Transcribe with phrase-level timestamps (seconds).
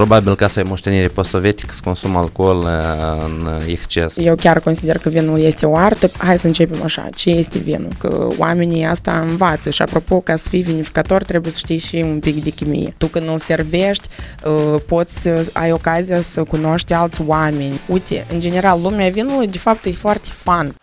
[0.00, 2.68] Probabil că asta e moștenire post-sovietică, să consumă alcool uh,
[3.24, 4.16] în exces.
[4.16, 6.10] Eu chiar consider că vinul este o artă.
[6.18, 7.08] Hai să începem așa.
[7.14, 7.88] Ce este vinul?
[7.98, 12.18] Că oamenii asta învață și apropo, ca să fii vinificator trebuie să știi și un
[12.18, 12.94] pic de chimie.
[12.98, 14.08] Tu când îl servești,
[14.44, 17.80] uh, poți să ai ocazia să cunoști alți oameni.
[17.86, 20.74] Uite, în general, lumea vinului de fapt e foarte fun.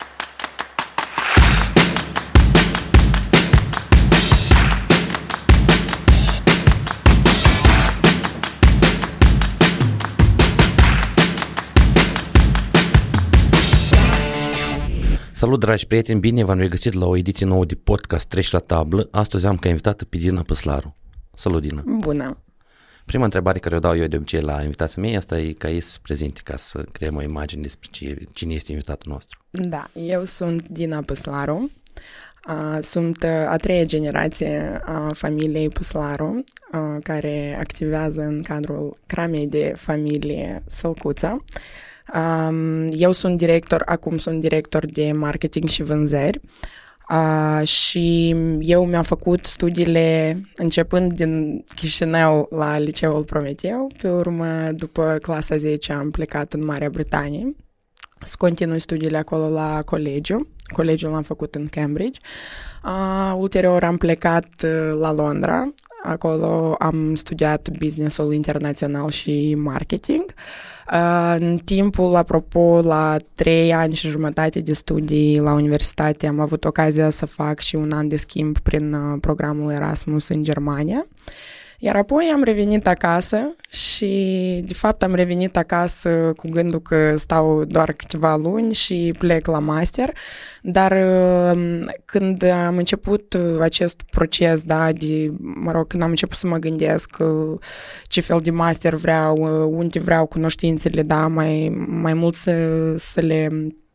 [15.38, 19.08] Salut, dragi prieteni, bine v-am regăsit la o ediție nouă de podcast Treci la tablă.
[19.12, 20.96] Astăzi am ca invitată pe Dina Păslaru.
[21.36, 21.84] Salut, Dina!
[21.86, 22.38] Bună!
[23.06, 25.80] Prima întrebare care o dau eu de obicei la invitația mea asta e ca ei
[25.80, 27.90] să prezinte, ca să creăm o imagine despre
[28.34, 29.40] cine este invitatul nostru.
[29.50, 31.72] Da, eu sunt Dina Păslaru,
[32.82, 36.44] sunt a treia generație a familiei Păslaru,
[37.04, 41.44] care activează în cadrul cramei de familie Sălcuța.
[42.14, 46.40] Um, eu sunt director, acum sunt director de marketing și vânzări
[47.10, 55.18] uh, și eu mi-am făcut studiile începând din Chișinău la Liceul Prometeu, pe urmă după
[55.22, 57.56] clasa 10 am plecat în Marea Britanie
[58.22, 60.48] să continui studiile acolo la colegiu.
[60.74, 62.20] Colegiul l-am făcut în Cambridge.
[62.84, 65.74] Uh, ulterior am plecat uh, la Londra.
[66.08, 70.26] Acolo am studiat businessul internațional și marketing.
[70.94, 76.66] Uh, în timpul, apropo, la trei ani și jumătate de studii la universitate am avut
[76.66, 81.08] ocazia să fac și un an de schimb prin programul Erasmus în Germania.
[81.80, 87.64] Iar apoi am revenit acasă și, de fapt, am revenit acasă cu gândul că stau
[87.64, 90.14] doar câteva luni și plec la master,
[90.62, 96.48] dar um, când am început acest proces, da, de, mă rog, când am început să
[96.48, 97.60] mă gândesc uh,
[98.04, 103.22] ce fel de master vreau, uh, unde vreau cunoștințele, da, mai, mai mult să, să
[103.22, 103.87] le să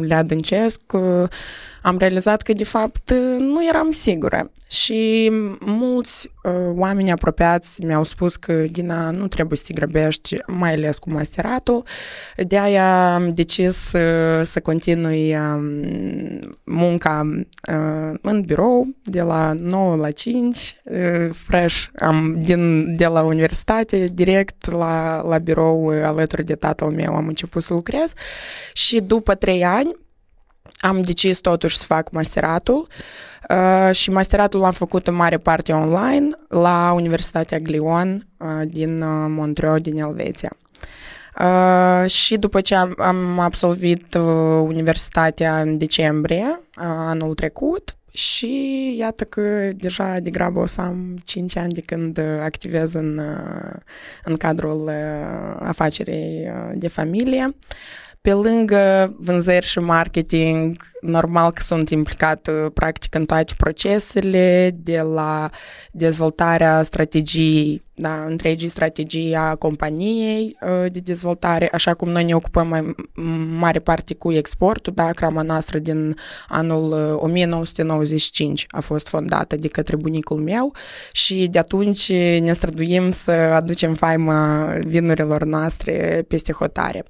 [0.00, 0.80] le adâncesc,
[1.82, 4.50] am realizat că, de fapt, nu eram sigură.
[4.70, 10.72] Și mulți uh, oameni apropiați mi-au spus că, Dina, nu trebuie să te grăbești, mai
[10.72, 11.82] ales cu masteratul.
[12.36, 15.40] De aia am decis uh, să continui uh,
[16.64, 17.30] munca
[17.72, 24.08] uh, în birou, de la 9 la 5, uh, fresh, am, din, de la universitate,
[24.12, 28.12] direct la, la birou, uh, alături de tatăl meu, am început să lucrez.
[28.72, 29.96] Și după 3 ani,
[30.76, 32.86] am decis totuși să fac masteratul
[33.50, 39.26] uh, și masteratul l-am făcut în mare parte online la Universitatea Glion uh, din uh,
[39.28, 40.56] Montreux, din Elveția.
[41.40, 48.94] Uh, și după ce am, am absolvit uh, universitatea în decembrie uh, anul trecut și
[48.98, 53.20] iată că deja degrabă o să am 5 ani de când activez în,
[54.24, 54.90] în cadrul
[55.58, 57.54] afacerii de familie.
[58.20, 65.50] Pe lângă vânzări și marketing, normal că sunt implicat practic în toate procesele, de la
[65.92, 72.68] dezvoltarea strategiei da, întregii strategii a companiei uh, de dezvoltare, așa cum noi ne ocupăm
[72.68, 72.94] mai
[73.58, 76.16] mare parte cu exportul, da, crama noastră din
[76.48, 80.74] anul 1995 uh, a fost fondată de către bunicul meu
[81.12, 87.04] și de atunci ne străduim să aducem faima vinurilor noastre peste hotare.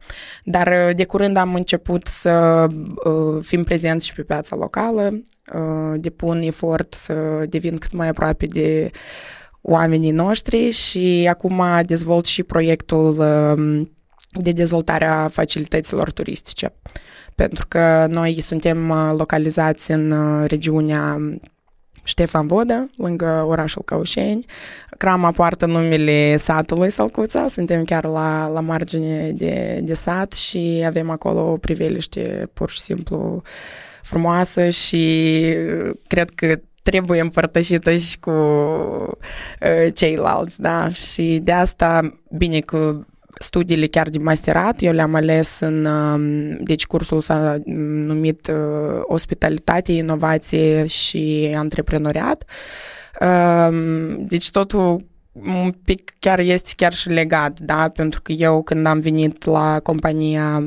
[0.45, 2.67] Dar uh, de curând am început să
[3.41, 5.23] fim prezenți și pe piața locală,
[5.95, 8.91] depun efort să devin cât mai aproape de
[9.61, 13.91] oamenii noștri și acum dezvolt și proiectul um,
[14.43, 16.73] de dezvoltare a facilităților turistice.
[17.35, 21.19] Pentru că noi suntem uh, localizați în uh, regiunea
[22.03, 24.45] Ștefan Vodă, lângă orașul Căușeni.
[24.99, 31.11] Crama poartă numele satului Sălcuța, suntem chiar la, la margine de, de sat și avem
[31.11, 33.43] acolo o priveliște pur și simplu
[34.03, 36.55] frumoasă și uh, cred că
[36.91, 40.91] trebuie împărtășită și cu uh, ceilalți, da?
[40.91, 43.01] Și de asta, bine că
[43.39, 49.93] studiile chiar de masterat, eu le-am ales în, um, deci cursul s-a numit uh, Ospitalitate,
[49.93, 52.45] Inovație și Antreprenoriat.
[53.21, 57.89] Um, deci totul un pic chiar este chiar și legat, da?
[57.89, 60.65] Pentru că eu când am venit la compania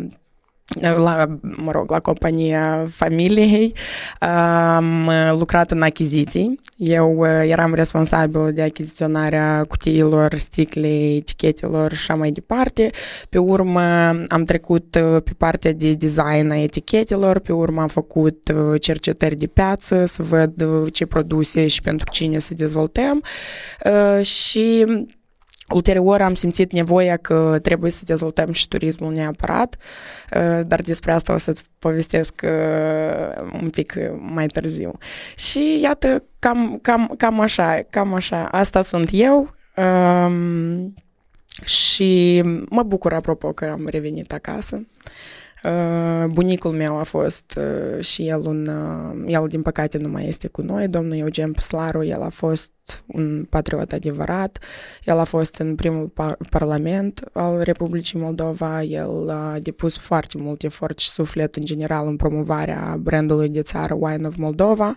[0.79, 3.73] la, mă rog, la compania familiei.
[4.19, 6.59] Am lucrat în achiziții.
[6.77, 12.89] Eu uh, eram responsabil de achiziționarea cutiilor, sticlei, etichetelor și așa mai departe.
[13.29, 13.81] Pe urmă
[14.27, 19.35] am trecut uh, pe partea de design a etichetelor, pe urmă am făcut uh, cercetări
[19.35, 23.23] de piață să văd ce produse și pentru cine să dezvoltăm.
[24.21, 24.85] Și
[25.73, 29.75] Ulterior am simțit nevoia că trebuie să dezvoltăm și turismul neapărat,
[30.65, 32.41] dar despre asta o să-ți povestesc
[33.61, 34.97] un pic mai târziu.
[35.35, 39.55] Și iată, cam, cam, cam așa, cam așa, asta sunt eu.
[41.63, 44.75] Și mă bucur, apropo, că am revenit acasă.
[44.75, 44.85] Uh,
[46.27, 50.47] bunicul meu a fost uh, și el un, uh, el din păcate nu mai este
[50.47, 52.71] cu noi, domnul Eugen Pslaru, el a fost
[53.07, 54.59] un patriot adevărat,
[55.03, 60.63] el a fost în primul par- parlament al Republicii Moldova, el a depus foarte mult
[60.63, 64.95] efort și suflet în general în promovarea brandului de țară Wine of Moldova.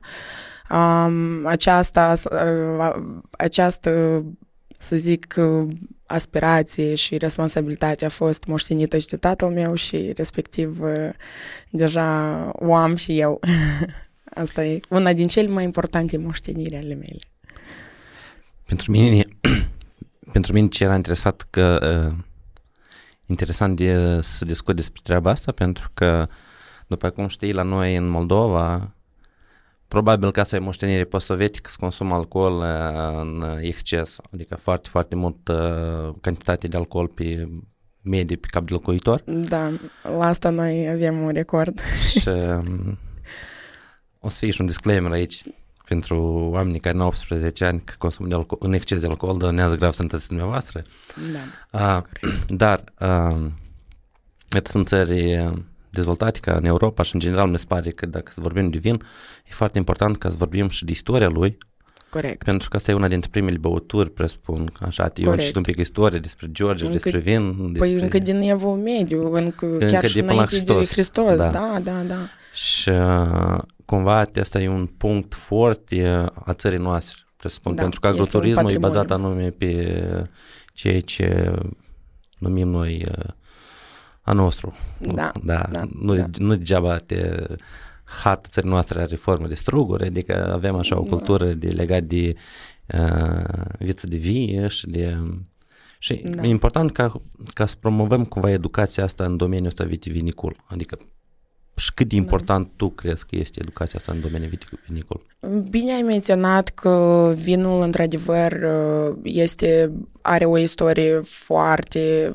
[0.71, 2.15] Um, aceasta,
[3.31, 4.23] această
[4.79, 5.35] să zic,
[6.15, 10.79] aspirație și responsabilitate a fost moștenită și de tatăl meu și respectiv
[11.71, 13.41] deja o am și eu.
[14.43, 17.19] Asta e una din cele mai importante moșteniri ale mele.
[18.65, 19.25] Pentru mine,
[20.33, 21.79] pentru mine ce era interesat că
[22.09, 22.17] uh,
[23.27, 26.29] interesant de să discut despre treaba asta pentru că
[26.87, 28.95] după cum știi la noi în Moldova
[29.94, 35.14] Probabil că asta e moștenire post-sovietică să consumă alcool uh, în exces, adică foarte, foarte
[35.14, 37.49] mult uh, cantitate de alcool pe
[38.02, 39.23] medie pe cap de locuitor.
[39.26, 39.70] Da,
[40.19, 41.81] la asta noi avem un record.
[42.08, 42.99] Și um,
[44.20, 45.43] o să fie și un disclaimer aici
[45.85, 49.38] pentru oamenii care nu au 18 ani că consumul de alcool, în exces de alcool
[49.38, 50.82] dăunează grav sănătății dumneavoastră.
[51.70, 52.02] Da, uh,
[52.62, 53.46] Dar, uh,
[54.64, 55.49] sunt țări
[55.94, 59.02] dezvoltate ca în Europa și în general mi se pare că dacă vorbim de vin,
[59.46, 61.58] e foarte important ca să vorbim și de istoria lui.
[62.11, 62.44] Corect.
[62.44, 65.79] Pentru că asta e una dintre primele băuturi, presupun, așa, eu am citit un pic
[65.79, 67.55] istorie despre George, încă, despre vin.
[67.55, 67.91] Păi despre...
[67.91, 70.79] Păi încă din Evul Mediu, încă, încă chiar de și înainte Hristos.
[70.79, 72.02] de Hristos, da, da, da.
[72.06, 72.17] da.
[72.52, 78.06] Și uh, cumva asta e un punct foarte a țării noastre, presupun, da, pentru că
[78.06, 80.02] agroturismul e bazat anume pe
[80.73, 81.52] ceea ce
[82.38, 83.25] numim noi uh,
[84.25, 84.75] a nostru.
[84.99, 86.26] Da, da, da, nu, da.
[86.38, 87.47] nu degeaba te
[88.05, 91.09] hat țării noastre are formă de struguri, adică avem așa o da.
[91.09, 92.35] cultură de legat de
[92.99, 95.17] uh, viță de vie și de...
[95.99, 96.43] Și da.
[96.43, 97.23] e important ca,
[97.53, 100.99] ca să promovăm cumva educația asta în domeniul ăsta vitivinicul, adică
[101.76, 102.23] și cât de da.
[102.23, 102.73] important da.
[102.76, 105.21] tu crezi că este educația asta în domeniul vitivinicol?
[105.71, 108.67] Bine ai menționat că vinul, într-adevăr,
[109.23, 109.93] este,
[110.23, 112.31] are o istorie foarte,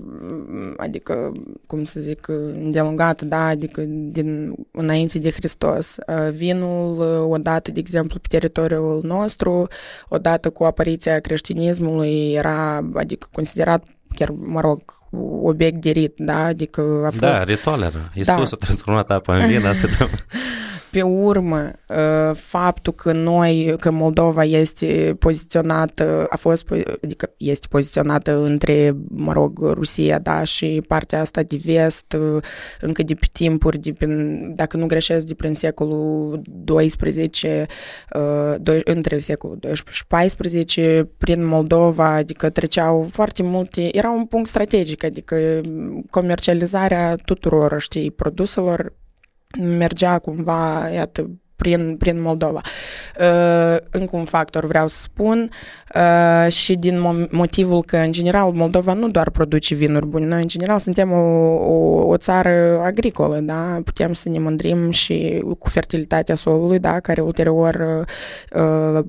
[0.78, 1.32] adică,
[1.68, 5.96] cum să zic, îndelungată, da, adică din înainte de Hristos.
[6.32, 7.00] Vinul,
[7.30, 9.68] odată, de exemplu, pe teritoriul nostru,
[10.10, 13.84] odată cu apariția creștinismului, era, adică, considerat
[14.16, 14.82] chiar, mă rog,
[15.42, 16.44] obiect de rit, da?
[16.44, 17.20] Adică a fost...
[17.20, 18.10] Da, ritual era.
[18.14, 18.44] Iisus da.
[18.52, 19.88] a transformat apa în vin, asta
[20.92, 26.66] pe urmă, uh, faptul că noi, că Moldova este poziționată, a fost,
[27.04, 32.44] adică este poziționată între, mă rog, Rusia, da, și partea asta de vest, uh,
[32.82, 37.66] încă de pe timpuri, de prin, dacă nu greșesc, de prin secolul 12,
[38.16, 44.50] uh, între secolul 12 și 14, prin Moldova, adică treceau foarte multe, era un punct
[44.50, 45.62] strategic, adică
[46.10, 48.94] comercializarea tuturor, știi, produselor
[49.58, 51.30] mergea cumva, iată,
[51.60, 52.62] prin, prin Moldova.
[53.20, 55.50] Uh, încă un factor vreau să spun
[55.96, 60.48] uh, și din motivul că, în general, Moldova nu doar produce vinuri bune, noi, în
[60.48, 61.18] general, suntem o,
[61.56, 63.80] o, o țară agricolă, da?
[63.84, 67.00] Putem să ne mândrim și cu fertilitatea solului, da?
[67.00, 68.06] Care ulterior
[68.56, 69.04] uh,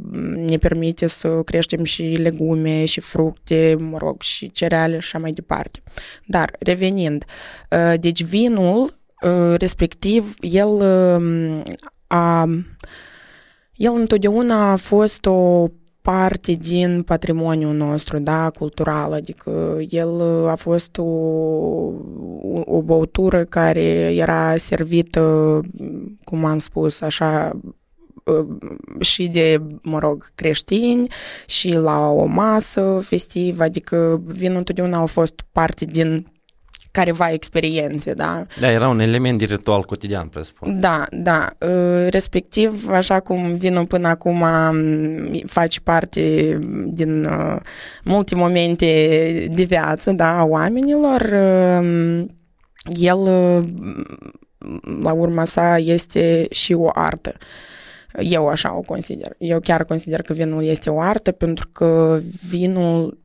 [0.47, 5.33] ne permite să creștem și legume și fructe, mă rog, și cereale și așa mai
[5.33, 5.83] departe.
[6.27, 7.25] Dar, revenind,
[7.71, 9.00] uh, deci vinul Uh,
[9.59, 11.63] respectiv, el um,
[12.07, 12.43] a,
[13.75, 15.69] el întotdeauna a fost o
[16.01, 21.03] parte din patrimoniul nostru, da, cultural, adică el a fost o,
[22.65, 23.83] o băutură care
[24.15, 25.61] era servită,
[26.25, 27.61] cum am spus, așa,
[28.25, 28.47] uh,
[29.01, 31.09] și de, mă rog, creștini
[31.47, 36.27] și la o masă festivă, adică vinul întotdeauna a fost parte din
[36.91, 38.43] careva experiențe, da?
[38.61, 40.81] Da, era un element de ritual cotidian, presupun.
[40.81, 41.49] Da, da.
[41.61, 44.45] Ă, respectiv, așa cum vinul până acum
[45.47, 47.61] faci parte din ă,
[48.05, 51.83] multe momente de viață, da, a oamenilor, ă,
[52.99, 53.19] el,
[55.03, 57.35] la urma sa, este și o artă.
[58.19, 59.35] Eu așa o consider.
[59.39, 63.19] Eu chiar consider că vinul este o artă pentru că vinul,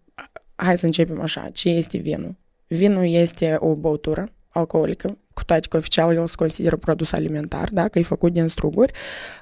[0.55, 2.36] hai să începem așa, ce este vinul?
[2.67, 7.88] Vinul este o băutură alcoolică, cu toate că oficial el se consideră produs alimentar, da,
[7.88, 8.91] că e făcut din struguri,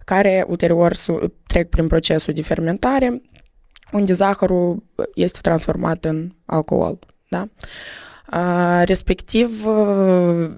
[0.05, 0.93] care ulterior
[1.47, 3.21] trec prin procesul de fermentare,
[3.91, 6.99] unde zahărul este transformat în alcool.
[7.29, 7.47] Da?
[8.83, 9.65] Respectiv,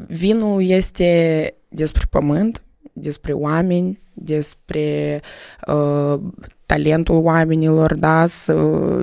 [0.07, 5.21] vinul este despre pământ, despre oameni, despre
[5.67, 6.19] uh,
[6.65, 8.53] talentul oamenilor, da, să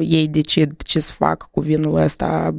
[0.00, 2.54] ei decid ce să fac cu vinul ăsta,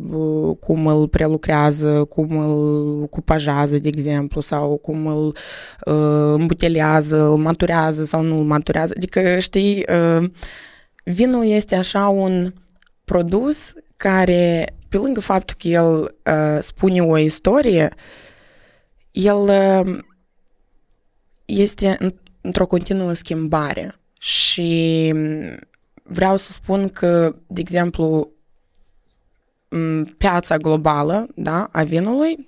[0.60, 5.28] cum îl prelucrează, cum îl cupajează, de exemplu, sau cum îl
[5.86, 8.94] uh, îmbutelează, îl maturează sau nu îl maturează.
[8.98, 10.30] Adică, știi, uh,
[11.04, 12.54] vinul este așa un
[13.06, 17.90] produs care, pe lângă faptul că el uh, spune o istorie,
[19.12, 19.98] el uh,
[21.46, 21.98] este
[22.42, 23.98] într-o continuă schimbare.
[24.24, 25.14] Și
[26.04, 28.30] vreau să spun că, de exemplu,
[30.18, 32.48] piața globală da, a vinului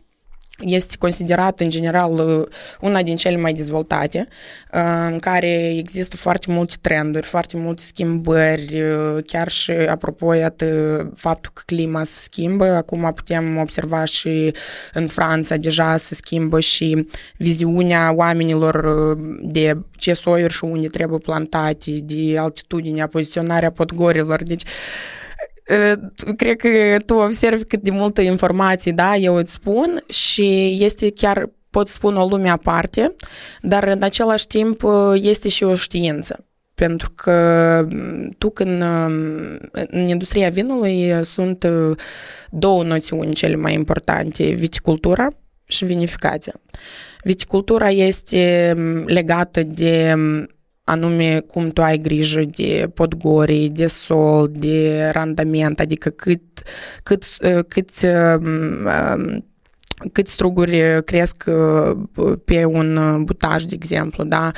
[0.60, 2.46] este considerată în general uh,
[2.82, 4.28] una din cele mai dezvoltate,
[4.74, 10.66] uh, în care există foarte multe trenduri, foarte multe schimbări, uh, chiar și apropo, iată,
[11.16, 14.54] faptul că clima se schimbă, acum putem observa și
[14.94, 17.08] în Franța deja se schimbă și
[17.38, 18.86] viziunea oamenilor
[19.42, 24.64] de ce soiuri și unde trebuie plantate, de altitudinea, poziționarea podgorilor, deci
[26.38, 26.70] cred că
[27.06, 32.20] tu observi cât de multă informație, da, eu îți spun și este chiar, pot spune,
[32.20, 33.16] o lume aparte,
[33.62, 36.46] dar în același timp este și o știință.
[36.76, 37.88] Pentru că
[38.38, 38.82] tu când
[39.72, 41.66] în industria vinului sunt
[42.50, 45.28] două noțiuni cele mai importante, viticultura
[45.68, 46.54] și vinificația.
[47.24, 48.74] Viticultura este
[49.06, 50.16] legată de
[50.86, 56.42] anume cum tu ai grijă de podgorii, de sol, de randament, adică cât,
[57.04, 57.24] cât,
[57.68, 57.90] cât
[60.12, 61.44] cât struguri cresc
[62.46, 64.52] pe un butaj, de exemplu, da?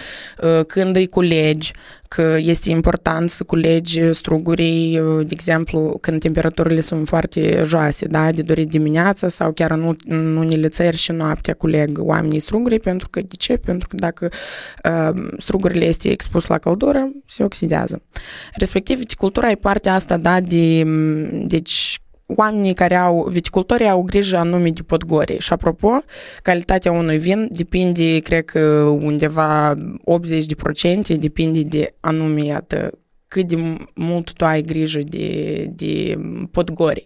[0.67, 1.73] când îi culegi,
[2.07, 8.31] că este important să culegi strugurii, de exemplu, când temperaturile sunt foarte joase, da?
[8.31, 13.09] de dorit dimineața sau chiar în, în unele țări și noaptea culeg oamenii strugurii, pentru
[13.09, 13.57] că, de ce?
[13.57, 14.29] Pentru că dacă
[14.83, 18.01] uh, strugurile este expus la căldură, se oxidează.
[18.53, 20.83] Respectiv, viticultura e partea asta, da, de,
[21.31, 25.37] deci, oamenii care au, viticultorii au grijă anume de podgori.
[25.39, 25.99] Și apropo,
[26.41, 28.59] calitatea unui vin depinde, cred că
[29.01, 32.91] undeva 80% depinde de anume, iată,
[33.27, 36.19] cât de mult tu ai grijă de, de
[36.51, 37.05] podgori.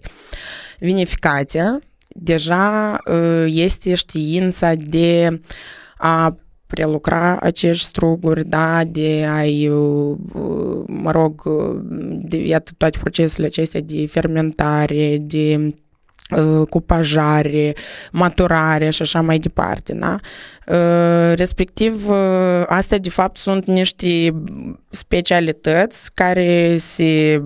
[0.80, 2.98] Vinificația deja
[3.46, 5.40] este știința de
[5.98, 6.36] a
[6.72, 9.68] prelucra acești struguri, da, de a-i,
[10.86, 11.42] mă rog,
[12.04, 15.74] de, iată, toate procesele acestea de fermentare, de
[16.70, 17.75] cupajare,
[18.12, 20.18] maturare și așa mai departe, da?
[21.34, 22.10] Respectiv,
[22.66, 24.34] astea de fapt sunt niște
[24.90, 27.42] specialități care se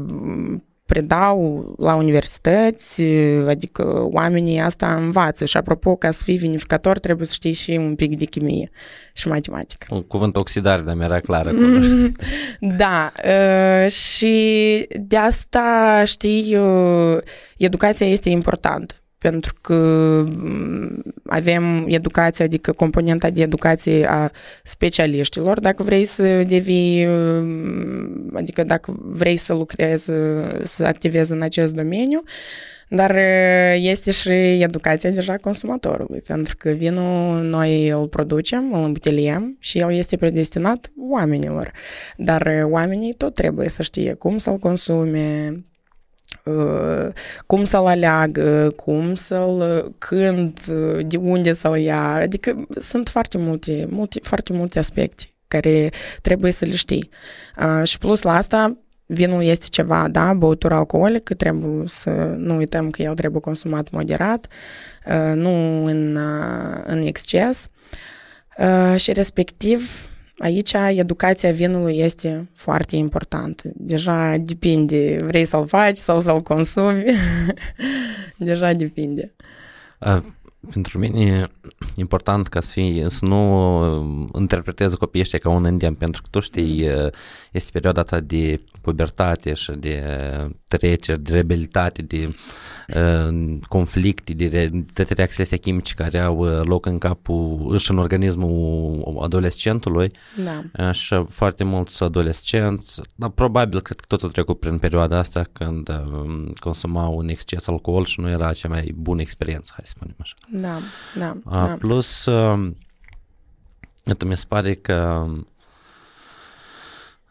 [0.86, 3.04] predau la universități,
[3.48, 7.96] adică oamenii asta învață și apropo, ca să fii vinificator trebuie să știi și un
[7.96, 8.70] pic de chimie
[9.14, 9.86] și matematică.
[9.90, 11.52] Un cuvânt oxidare, dar mi-era clar
[12.60, 13.12] Da,
[13.88, 16.58] și de asta, știi,
[17.58, 18.96] educația este importantă
[19.30, 20.24] pentru că
[21.26, 24.32] avem educația, adică componenta de educație a
[24.64, 27.08] specialiștilor, dacă vrei să devii,
[28.34, 30.12] adică dacă vrei să lucrezi,
[30.62, 32.24] să activezi în acest domeniu,
[32.90, 33.18] dar
[33.76, 39.94] este și educația deja consumatorului, pentru că vinul noi îl producem, îl îmbuteliem și el
[39.94, 41.72] este predestinat oamenilor.
[42.18, 45.54] Dar oamenii tot trebuie să știe cum să-l consume,
[47.46, 50.64] cum să-l aleagă, cum să-l, când,
[51.08, 52.14] de unde să-l ia.
[52.14, 55.90] Adică sunt foarte multe, multe, foarte multe aspecte care
[56.22, 57.10] trebuie să le știi.
[57.84, 63.02] Și plus la asta, vinul este ceva, da, băutură alcoolică, trebuie să nu uităm că
[63.02, 64.48] el trebuie consumat moderat,
[65.34, 66.20] nu în,
[66.86, 67.68] în exces.
[68.96, 73.70] Și respectiv, Aici educația vinului este foarte importantă.
[73.74, 77.04] Deja depinde, vrei să-l faci sau să-l consumi.
[78.38, 79.34] Deja depinde.
[80.72, 81.50] Pentru mine e
[81.96, 86.40] important ca să, fie, să nu interpreteze copiii ăștia ca un îndemn, pentru că tu
[86.40, 86.90] știi,
[87.52, 90.04] este perioada ta de pubertate și de
[90.68, 92.28] treceri, de rebelitate, de
[92.88, 99.20] uh, conflicte, de, toate reacțiile astea chimice care au loc în capul și în organismul
[99.22, 100.12] adolescentului.
[100.44, 100.92] Da.
[100.92, 105.90] Și foarte mulți adolescenți, dar probabil cred că tot a trecut prin perioada asta când
[105.90, 110.16] uh, consumau un exces alcool și nu era cea mai bună experiență, hai să spunem
[110.20, 110.34] așa.
[110.50, 110.80] Da,
[111.20, 111.38] da.
[111.46, 111.76] Uh, da.
[111.80, 112.72] Plus, uh,
[114.26, 115.28] mi se pare că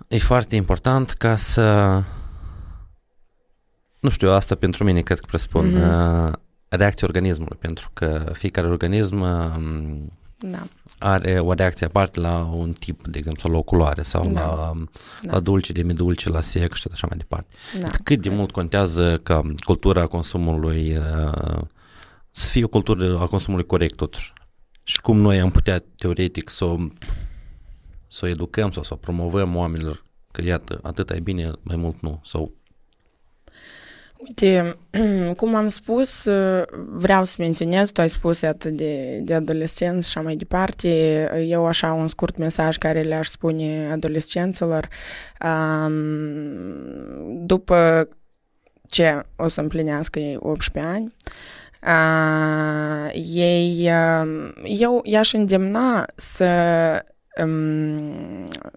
[0.09, 2.03] e foarte important ca să
[4.05, 6.33] nu știu, asta pentru mine cred că presupun mm-hmm.
[6.69, 10.67] reacția organismului, pentru că fiecare organism um, da.
[10.99, 14.41] are o reacție aparte la un tip, de exemplu, la o culoare sau da.
[14.41, 14.73] la,
[15.23, 15.33] da.
[15.33, 17.55] la dulce, demidulce, la sec și așa mai departe.
[17.81, 17.89] Da.
[18.03, 21.61] Cât de mult contează ca cultura consumului uh,
[22.31, 24.33] să fie o cultură a consumului corect totuși.
[24.83, 26.77] Și cum noi am putea teoretic să o,
[28.15, 32.01] să o educăm sau să o promovăm oamenilor că iată, atât e bine, mai mult
[32.01, 32.53] nu, sau
[34.17, 34.77] Uite,
[35.37, 36.29] cum am spus,
[36.89, 40.89] vreau să menționez, tu ai spus atât de, de adolescenți și așa mai departe,
[41.47, 44.89] eu așa un scurt mesaj care le-aș spune adolescenților,
[47.27, 48.09] după
[48.89, 51.15] ce o să împlinească ei 18 ani,
[53.13, 53.91] ei,
[54.65, 56.47] eu i-aș îndemna să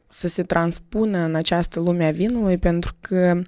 [0.10, 3.42] să se transpună în această lume a vinului, pentru că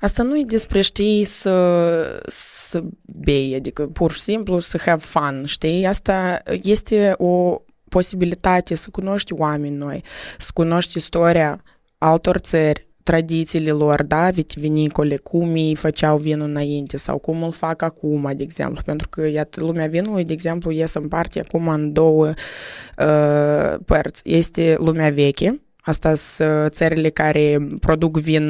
[0.00, 5.42] asta nu e despre, știi, să, să bei, adică pur și simplu să have fun,
[5.46, 5.86] știi?
[5.86, 10.04] Asta este o posibilitate să cunoști oameni noi,
[10.38, 11.62] să cunoști istoria
[11.98, 17.82] altor țări, tradițiile lor, da, vitivinicole, cum ei făceau vinul înainte sau cum îl fac
[17.82, 21.92] acum, de exemplu, pentru că, iată, lumea vinului, de exemplu, ies în parte acum în
[21.92, 24.22] două uh, părți.
[24.24, 28.44] Este lumea veche, Asta sunt țările care produc vin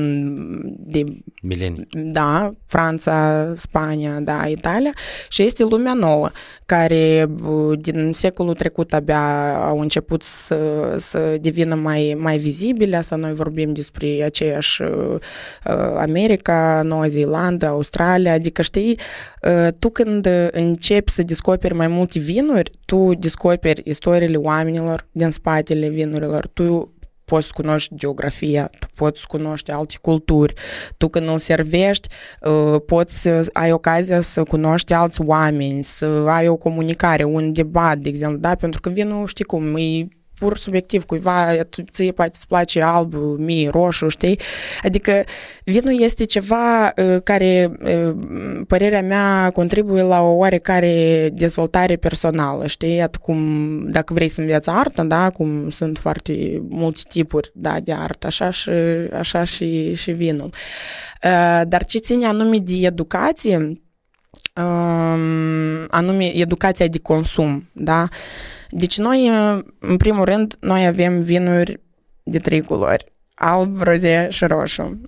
[0.78, 1.04] de...
[1.42, 1.86] Milenii.
[1.90, 4.92] Da, Franța, Spania, da, Italia.
[5.28, 6.30] Și este lumea nouă,
[6.66, 7.26] care
[7.78, 12.96] din secolul trecut abia au început să, să devină mai, mai vizibile.
[12.96, 15.18] Asta noi vorbim despre aceeași uh,
[15.96, 18.32] America, Noua Zeelandă, Australia.
[18.32, 18.98] Adică, știi,
[19.42, 25.88] uh, tu când începi să descoperi mai multe vinuri, tu descoperi istoriile oamenilor din spatele
[25.88, 26.92] vinurilor, tu
[27.28, 30.54] poți cunoști geografia, tu poți cunoști alte culturi,
[30.96, 32.08] tu când îl servești
[32.86, 38.08] poți să ai ocazia să cunoști alți oameni, să ai o comunicare, un debat, de
[38.08, 38.54] exemplu, da?
[38.54, 40.08] Pentru că vinul, știi cum, e
[40.38, 41.54] pur subiectiv, cuiva
[41.92, 44.40] ție poate îți place alb, mie roșu, știi?
[44.82, 45.24] Adică
[45.64, 48.16] vinul este ceva uh, care, uh,
[48.66, 53.00] părerea mea, contribuie la o oarecare dezvoltare personală, știi?
[53.00, 53.38] Atât cum,
[53.90, 58.50] dacă vrei să înveți artă, da, cum sunt foarte multe tipuri, da, de artă, așa
[58.50, 58.70] și,
[59.18, 60.50] așa și, și vinul.
[61.24, 63.56] Uh, dar ce ține anume de educație,
[64.56, 68.08] um, anume educația de consum, da?
[68.70, 69.30] Deci noi,
[69.78, 71.80] în primul rând, noi avem vinuri
[72.22, 75.00] de trei culori alb, roze și roșu.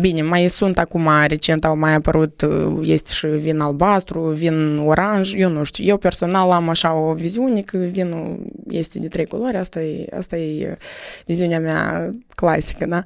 [0.00, 2.46] Bine, mai sunt acum, recent au mai apărut,
[2.82, 5.84] este și vin albastru, vin oranj, eu nu știu.
[5.84, 10.36] Eu personal am așa o viziune că vinul este de trei culori, asta e, asta
[10.36, 10.78] e
[11.24, 13.04] viziunea mea clasică, da?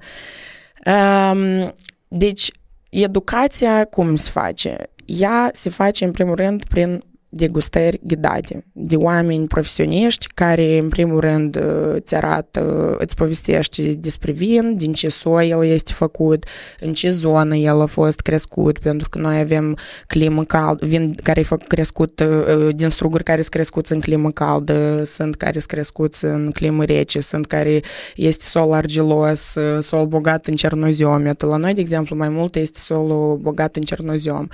[2.08, 2.50] Deci,
[2.90, 4.76] educația cum se face?
[5.04, 11.20] Ea se face, în primul rând, prin degustări ghidate de oameni profesioniști care, în primul
[11.20, 11.58] rând,
[11.94, 16.44] îți arată, îți povestește despre vin, din ce soi el este făcut,
[16.80, 21.40] în ce zonă el a fost crescut, pentru că noi avem climă caldă, vin care
[21.40, 22.22] e crescut
[22.70, 27.20] din struguri care sunt crescuți în climă caldă, sunt care sunt crescuți în climă rece,
[27.20, 27.80] sunt care
[28.14, 31.26] este sol argilos, sol bogat în cernoziom.
[31.26, 34.46] Iată, la noi, de exemplu, mai mult este solul bogat în cernoziom.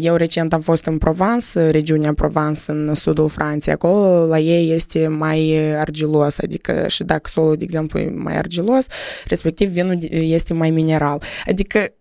[0.00, 3.72] Eu recent am fost în Provence, regiunea Provence în sudul Franței.
[3.72, 8.86] Acolo la ei este mai argilos, adică și dacă solul, de exemplu, e mai argilos,
[9.24, 11.22] respectiv vinul este mai mineral.
[11.46, 11.94] Adică,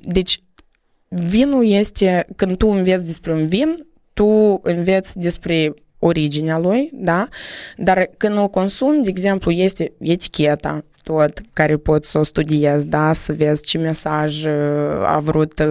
[0.00, 0.42] deci,
[1.08, 7.28] vinul este, când tu înveți despre un vin, tu înveți despre originea lui, da?
[7.76, 13.12] Dar când îl consumi, de exemplu, este eticheta, tot, care poți să o studiezi, da,
[13.12, 14.44] să vezi ce mesaj
[15.06, 15.62] a vrut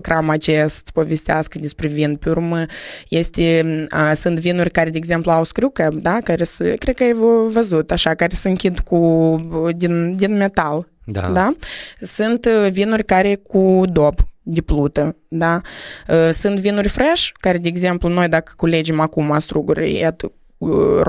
[0.00, 2.16] cram acest să povestească despre vin.
[2.16, 2.64] Pe urmă,
[3.08, 7.14] este, sunt vinuri care, de exemplu, au scriucă, da, care să, cred că ai
[7.48, 9.36] văzut, așa, care se închid cu,
[9.76, 11.28] din, din metal, da.
[11.28, 11.52] da?
[12.00, 15.60] Sunt vinuri care cu dob, de plută, da?
[16.32, 20.02] Sunt vinuri fresh, care, de exemplu, noi dacă culegem acum struguri,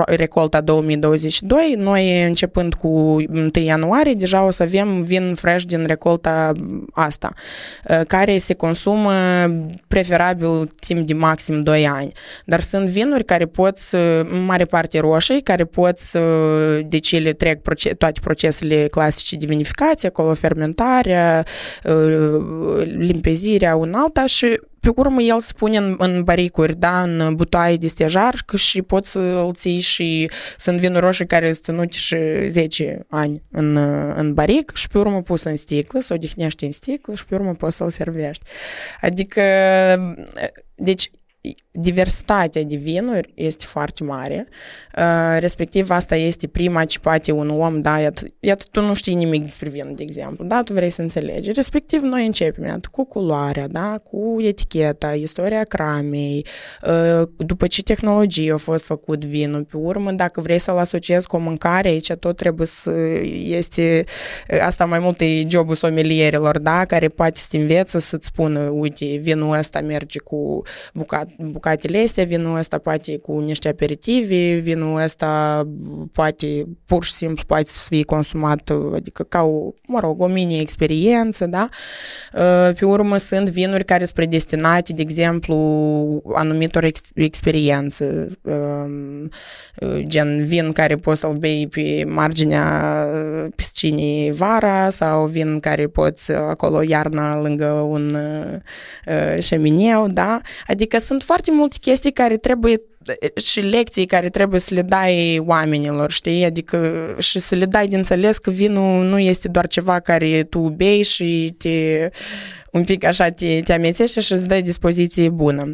[0.05, 1.75] recolta 2022.
[1.77, 6.51] Noi, începând cu 1 ianuarie, deja o să avem vin fresh din recolta
[6.91, 7.33] asta,
[8.07, 9.11] care se consumă
[9.87, 12.11] preferabil timp de maxim 2 ani.
[12.45, 16.19] Dar sunt vinuri care pot să, în mare parte roșii, care pot să,
[16.87, 21.45] deci ele trec proces, toate procesele clasice de vinificație, acolo fermentarea,
[22.97, 27.77] limpezirea, un alta și pe urmă el se pune în, în baricuri, da, în butoaie
[27.77, 32.17] de stejar că și poți să-l ții și sunt vinuri roșii care sunt ținute și
[32.47, 33.75] 10 ani în,
[34.15, 37.35] în baric și pe urmă pus în sticlă, să o odihnești în sticlă și pe
[37.35, 38.45] urmă poți să-l servești.
[39.01, 39.41] Adică,
[40.75, 41.11] deci
[41.71, 44.47] diversitatea de vinuri este foarte mare,
[44.97, 49.13] uh, respectiv asta este prima ce poate un om, da, iată, iată, tu nu știi
[49.13, 53.05] nimic despre vin, de exemplu, da, tu vrei să înțelegi, respectiv noi începem, iată, cu
[53.05, 56.45] culoarea, da, cu eticheta, istoria cramei,
[56.87, 61.35] uh, după ce tehnologie a fost făcut vinul, pe urmă, dacă vrei să-l asociezi cu
[61.35, 62.91] o mâncare, aici tot trebuie să
[63.43, 64.03] este,
[64.53, 68.59] uh, asta mai mult e jobul somelierilor, da, care poate să te învețe să-ți spună,
[68.59, 70.61] uite, vinul ăsta merge cu
[70.93, 75.63] bucat, bucatele astea, vinul ăsta poate cu niște aperitivi, vinul ăsta
[76.11, 81.45] poate pur și simplu poate să fie consumat, adică ca o, mă rog, o mini-experiență,
[81.45, 81.69] da?
[82.79, 85.55] Pe urmă sunt vinuri care sunt predestinate, de exemplu,
[86.33, 88.27] anumitor ex- experiențe,
[89.99, 93.07] gen vin care poți să-l bei pe marginea
[93.55, 98.17] piscinii vara sau vin care poți acolo iarna lângă un
[99.39, 100.41] șemineu, da?
[100.67, 102.81] Adică sunt foarte multe chestii care trebuie
[103.35, 106.43] și lecții care trebuie să le dai oamenilor, știi?
[106.43, 110.59] Adică și să le dai de înțeles că vinul nu este doar ceva care tu
[110.59, 112.09] bei și te
[112.71, 115.73] un pic așa te, te amețește și îți dai dispoziție bună.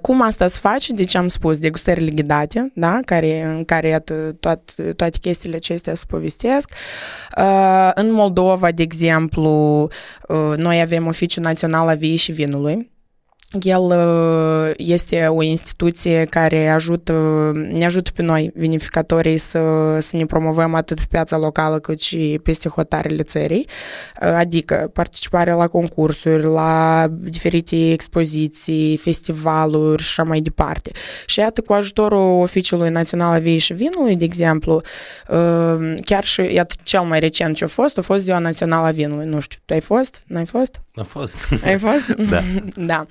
[0.00, 0.92] Cum asta se face?
[0.92, 3.00] Deci am spus degustările ghidate, da?
[3.04, 6.72] care, în care iată, toat, toate chestiile acestea se povestesc.
[7.94, 9.88] În Moldova, de exemplu,
[10.56, 12.90] noi avem Oficiul Național a Viei și Vinului,
[13.60, 13.92] el
[14.76, 17.12] este o instituție care ajută,
[17.72, 19.60] ne ajută pe noi, vinificatorii, să,
[20.00, 23.68] să ne promovăm atât pe piața locală cât și peste hotarele țării,
[24.14, 30.90] adică participarea la concursuri, la diferite expoziții, festivaluri și așa mai departe.
[31.26, 34.80] Și iată, cu ajutorul Oficiului Național al Viei și Vinului, de exemplu,
[36.04, 39.26] chiar și iată, cel mai recent ce a fost, a fost Ziua Națională a Vinului.
[39.26, 40.22] Nu știu, tu ai fost?
[40.26, 40.80] N-ai fost?
[40.94, 41.48] A fost.
[41.64, 42.06] Ai fost?
[42.30, 42.42] da.
[42.76, 43.06] da.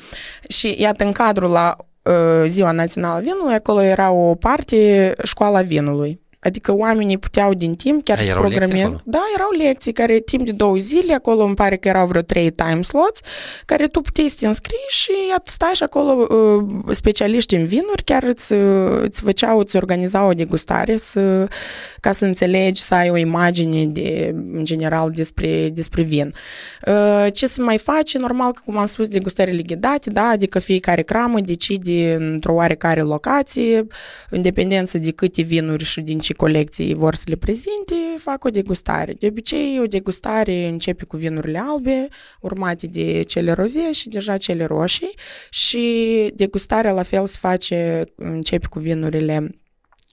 [0.50, 5.62] Și iată, în cadrul la uh, Ziua Națională a Vinului, acolo era o parte școala
[5.62, 6.21] vinului.
[6.44, 8.96] Adică oamenii puteau din timp chiar A, să programeze.
[9.04, 12.52] Da, erau lecții care timp de două zile, acolo îmi pare că erau vreo trei
[12.52, 13.20] time slots,
[13.66, 18.04] care tu puteai să te înscrii și iată, stai și acolo uh, specialiști în vinuri
[18.04, 18.54] chiar îți,
[19.02, 21.48] îți făceau, îți organizau o degustare să,
[22.00, 26.34] ca să înțelegi, să ai o imagine de, în general despre, despre vin.
[26.88, 28.18] Uh, ce se mai face?
[28.18, 33.88] Normal că, cum am spus, degustările ghidate, da, adică fiecare cramă decide într-o oarecare locație,
[34.30, 38.44] în dependență de câte vinuri și din ce și colecții vor să le prezinte, fac
[38.44, 39.14] o degustare.
[39.20, 42.08] De obicei, o degustare începe cu vinurile albe,
[42.42, 45.16] urmate de cele roze și deja cele roșii
[45.50, 49.61] și degustarea la fel se face, începe cu vinurile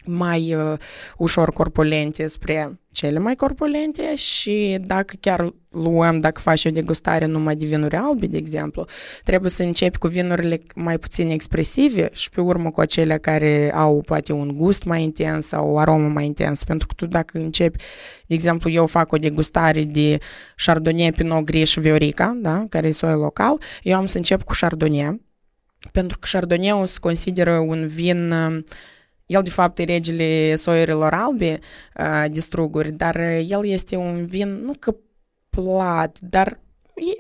[0.09, 0.79] mai uh,
[1.17, 7.57] ușor corpulente spre cele mai corpulente și dacă chiar luăm, dacă faci o degustare numai
[7.57, 8.87] de vinuri albe, de exemplu,
[9.25, 14.03] trebuie să începi cu vinurile mai puțin expresive și pe urmă cu acele care au
[14.07, 17.79] poate un gust mai intens sau o aromă mai intens, pentru că tu dacă începi,
[18.27, 20.19] de exemplu, eu fac o degustare de
[20.65, 24.53] Chardonnay, Pinot Gris și Viorica, da, care e soi local, eu am să încep cu
[24.61, 25.21] Chardonnay,
[25.93, 28.65] pentru că Chardonnay se consideră un vin uh,
[29.29, 31.59] el, de fapt, e regele soierilor albe
[31.99, 34.97] uh, de struguri, dar el este un vin, nu că
[35.49, 36.61] plat, dar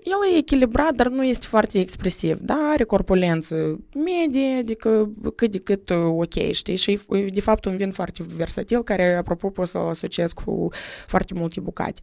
[0.05, 5.59] el e echilibrat, dar nu este foarte expresiv, da, are corpulență medie, adică cât de
[5.59, 9.89] cât ok, știi, și e de fapt un vin foarte versatil, care, apropo, poți să-l
[9.89, 10.69] asociez cu
[11.07, 12.01] foarte multe bucate.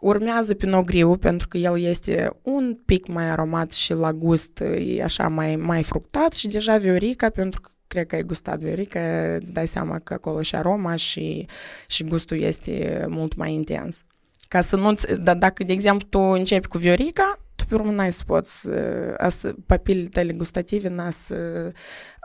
[0.00, 5.02] Urmează Pinot Griu, pentru că el este un pic mai aromat și la gust e
[5.02, 9.52] așa mai, mai fructat și deja Viorica, pentru că cred că ai gustat Viorica, îți
[9.52, 11.46] dai seama că acolo și aroma și,
[11.86, 14.04] și gustul este mult mai intens.
[14.48, 18.12] Ca să nu da, dacă, de exemplu, tu începi cu Viorica, tu pe urmă n-ai
[18.12, 21.72] să poți, să, papilele tale gustative n să,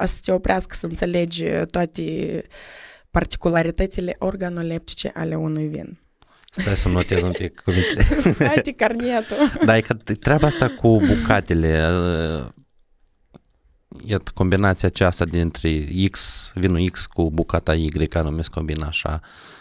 [0.05, 2.43] să te oprească să înțelegi toate
[3.11, 5.99] particularitățile organoleptice ale unui vin.
[6.51, 8.03] Stai să notez un pic cuvintele.
[8.33, 9.35] Stai carnetul.
[9.65, 11.89] Da, e că treaba asta cu bucatele,
[14.05, 19.19] iată, combinația aceasta dintre X, vinul X cu bucata Y, care numesc combina așa,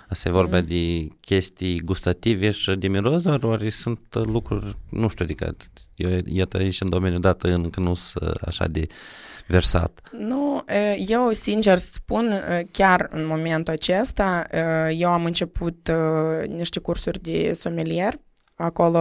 [0.08, 0.66] asta e vorba mm.
[0.66, 5.56] de chestii gustative și de miros, doar ori sunt lucruri, nu știu, adică
[5.94, 8.86] eu, iată aici în domeniul dat încă nu sunt așa de
[9.46, 10.10] versat.
[10.18, 10.64] Nu,
[11.06, 12.32] eu sincer spun,
[12.70, 14.46] chiar în momentul acesta,
[14.92, 15.90] eu am început
[16.48, 18.20] niște cursuri de sommelier
[18.60, 19.00] Acolo,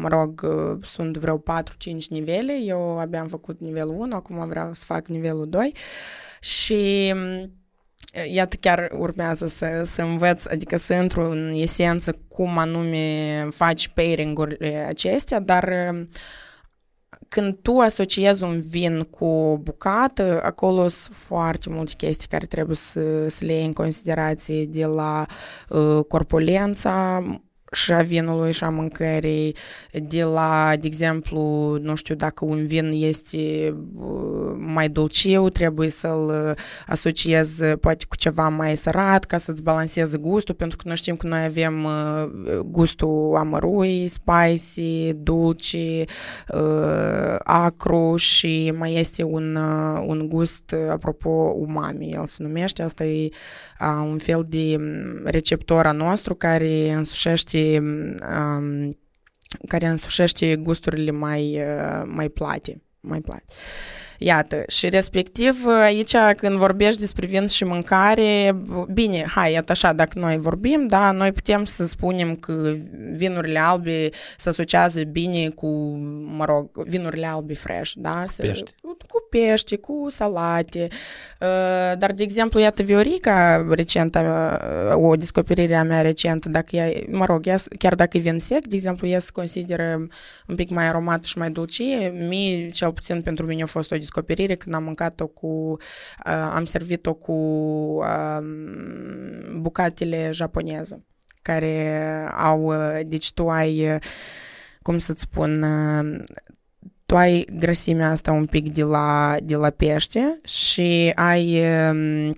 [0.00, 0.46] mă rog,
[0.82, 1.42] sunt vreo 4-5
[2.08, 2.52] nivele.
[2.64, 5.74] Eu abia am făcut nivelul 1, acum vreau să fac nivelul 2.
[6.40, 7.12] Și
[8.32, 14.84] iată chiar urmează să, să învăț, adică să intru în esență cum anume faci pairing-urile
[14.88, 15.94] acestea, dar
[17.28, 23.28] când tu asociezi un vin cu bucată, acolo sunt foarte multe chestii care trebuie să,
[23.28, 25.26] să le iei în considerație de la
[25.68, 27.22] uh, corpulența
[27.72, 29.56] și a vinului și a mâncării,
[29.92, 31.40] de la, de exemplu,
[31.80, 33.74] nu știu, dacă un vin este
[34.56, 36.56] mai dulciu, trebuie să-l
[36.86, 41.26] asociez poate cu ceva mai sărat ca să-ți balanceze gustul, pentru că noi știm că
[41.26, 41.88] noi avem
[42.64, 46.04] gustul amărui, spicy, dulce,
[47.38, 49.58] acru și mai este un,
[50.06, 53.28] un gust, apropo, umami, el se numește, asta e
[54.10, 54.76] un fel de
[55.24, 58.98] receptor a nostru care însușește um,
[59.68, 61.62] care însușește gusturile mai,
[62.04, 63.44] mai plate, mai plate.
[64.24, 68.56] Iată, și respectiv aici când vorbești despre vin și mâncare,
[68.92, 72.74] bine, hai, iată așa, dacă noi vorbim, da, noi putem să spunem că
[73.12, 75.66] vinurile albe se asociază bine cu,
[76.36, 78.24] mă rog, vinurile albe fresh, da?
[78.36, 78.74] Pești.
[78.82, 80.88] Cu pește, cu salate.
[81.98, 84.58] Dar, de exemplu, iată Viorica, recentă,
[84.94, 88.66] o descoperire a mea recentă, dacă ea, mă rog, ea, chiar dacă e vin sec,
[88.66, 90.06] de exemplu, ea se consideră
[90.48, 93.96] un pic mai aromat și mai dulcie, mie, cel puțin pentru mine a fost o
[93.96, 94.11] descoperire
[94.56, 98.46] când am mâncat-o cu, uh, am servit-o cu uh,
[99.60, 101.04] bucatele japoneze,
[101.42, 104.00] care au, uh, deci tu ai, uh,
[104.82, 106.20] cum să-ți spun, uh,
[107.06, 112.30] tu ai grăsimea asta un pic de la, de la pește și ai uh,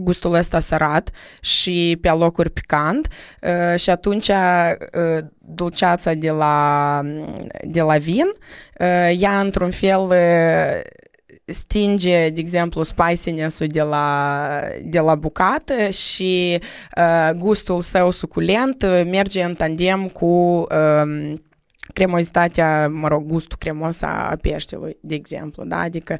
[0.00, 3.08] gustul ăsta sărat și pe locuri picant
[3.42, 7.00] uh, și atunci uh, dulceața de la,
[7.62, 8.26] de la vin
[8.80, 10.80] uh, ea într-un fel uh,
[11.44, 16.58] stinge, de exemplu, spiciness-ul de la, de la bucată și
[16.96, 21.32] uh, gustul său suculent merge în tandem cu uh,
[21.92, 25.78] cremozitatea, mă rog, gustul cremos a peștelui, de exemplu, da?
[25.78, 26.16] Adică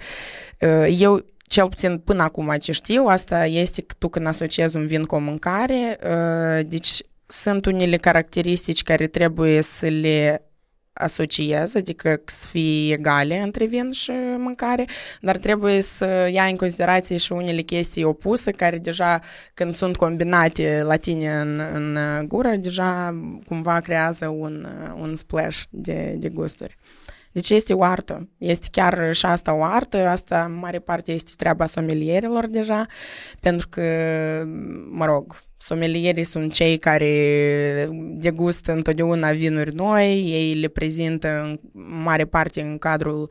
[0.61, 4.87] uh, eu cel puțin până acum ce știu, asta este că tu când asociezi un
[4.87, 10.47] vin cu o mâncare, uh, deci sunt unele caracteristici care trebuie să le
[10.93, 14.85] asociez, adică să fie egale între vin și mâncare,
[15.21, 19.21] dar trebuie să ia în considerație și unele chestii opuse care deja
[19.55, 24.67] când sunt combinate la tine în, în gură, deja cumva creează un,
[25.01, 26.77] un splash de, de gusturi.
[27.33, 28.29] Deci este o artă.
[28.39, 29.97] Este chiar și asta o artă.
[29.97, 32.87] Asta, în mare parte, este treaba somelierilor deja,
[33.41, 33.83] pentru că,
[34.91, 41.59] mă rog, somelierii sunt cei care degustă întotdeauna vinuri noi, ei le prezintă în
[42.03, 43.31] mare parte în cadrul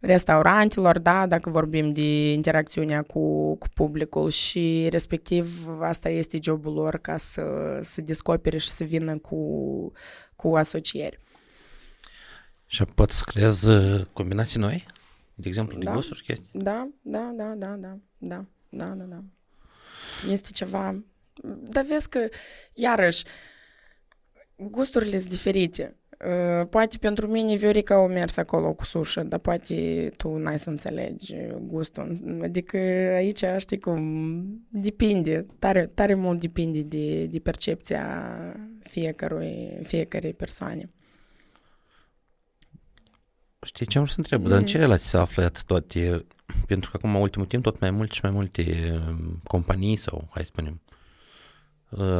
[0.00, 6.98] restaurantelor, da, dacă vorbim de interacțiunea cu, cu publicul și respectiv asta este jobul lor
[6.98, 7.42] ca să,
[7.82, 9.92] să descopere și să vină cu,
[10.36, 11.18] cu asocieri.
[12.66, 14.86] Și pot să creez uh, combinații noi?
[15.34, 15.92] De exemplu, de da.
[15.92, 16.50] gusturi, chestii?
[16.52, 19.22] Da, da, da, da, da, da, da, da, da.
[20.30, 21.02] Este ceva...
[21.44, 22.28] Dar vezi că,
[22.72, 23.24] iarăși,
[24.56, 25.94] gusturile sunt diferite.
[26.26, 30.70] Uh, poate pentru mine Viorica au mers acolo cu sușă, dar poate tu n-ai să
[30.70, 32.38] înțelegi gustul.
[32.42, 32.76] Adică
[33.14, 34.02] aici, știi cum,
[34.68, 38.04] depinde, tare, tare mult depinde de, de percepția
[38.82, 40.90] fiecărui, fiecărei persoane.
[43.66, 44.42] Știi ce am să întreb?
[44.42, 44.48] Mm.
[44.48, 46.26] Dar în ce relații se află atât toate?
[46.66, 50.42] Pentru că acum, ultimul timp, tot mai mult și mai multe um, companii sau, hai
[50.42, 50.89] să spunem, uh,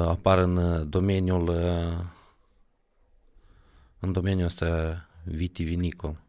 [0.06, 2.04] apar în uh, domeniul uh,
[4.00, 6.20] în domeniul ăsta vitivinicol.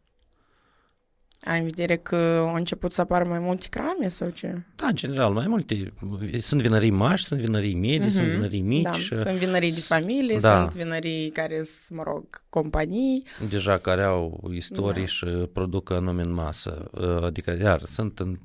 [1.43, 2.15] Ai în vedere că
[2.47, 4.63] au început să apară mai multe crame sau ce?
[4.75, 5.93] Da, în general, mai multe.
[6.39, 8.11] Sunt vinării mari, sunt vinării medii, mm-hmm.
[8.11, 9.07] sunt vinării mici.
[9.09, 10.59] Da, sunt vinării de familie, da.
[10.59, 13.23] sunt vinării care sunt, mă rog, companii.
[13.49, 15.07] Deja care au istorii da.
[15.07, 16.89] și produc anume în masă.
[17.23, 18.39] Adică, iar, sunt în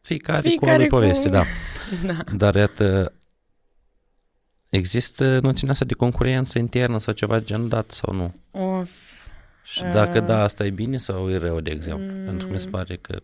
[0.00, 1.32] fiecare, fiecare cu o poveste, cu...
[1.32, 1.42] da.
[2.06, 2.24] da.
[2.36, 3.12] Dar, iată,
[4.70, 8.32] există noțiunea asta de concurență internă sau ceva gen dat sau nu?
[8.50, 9.10] Of
[9.70, 12.14] și dacă da, asta e bine sau e rău, de exemplu?
[12.14, 12.24] Mm.
[12.24, 13.22] Pentru că mi se pare că...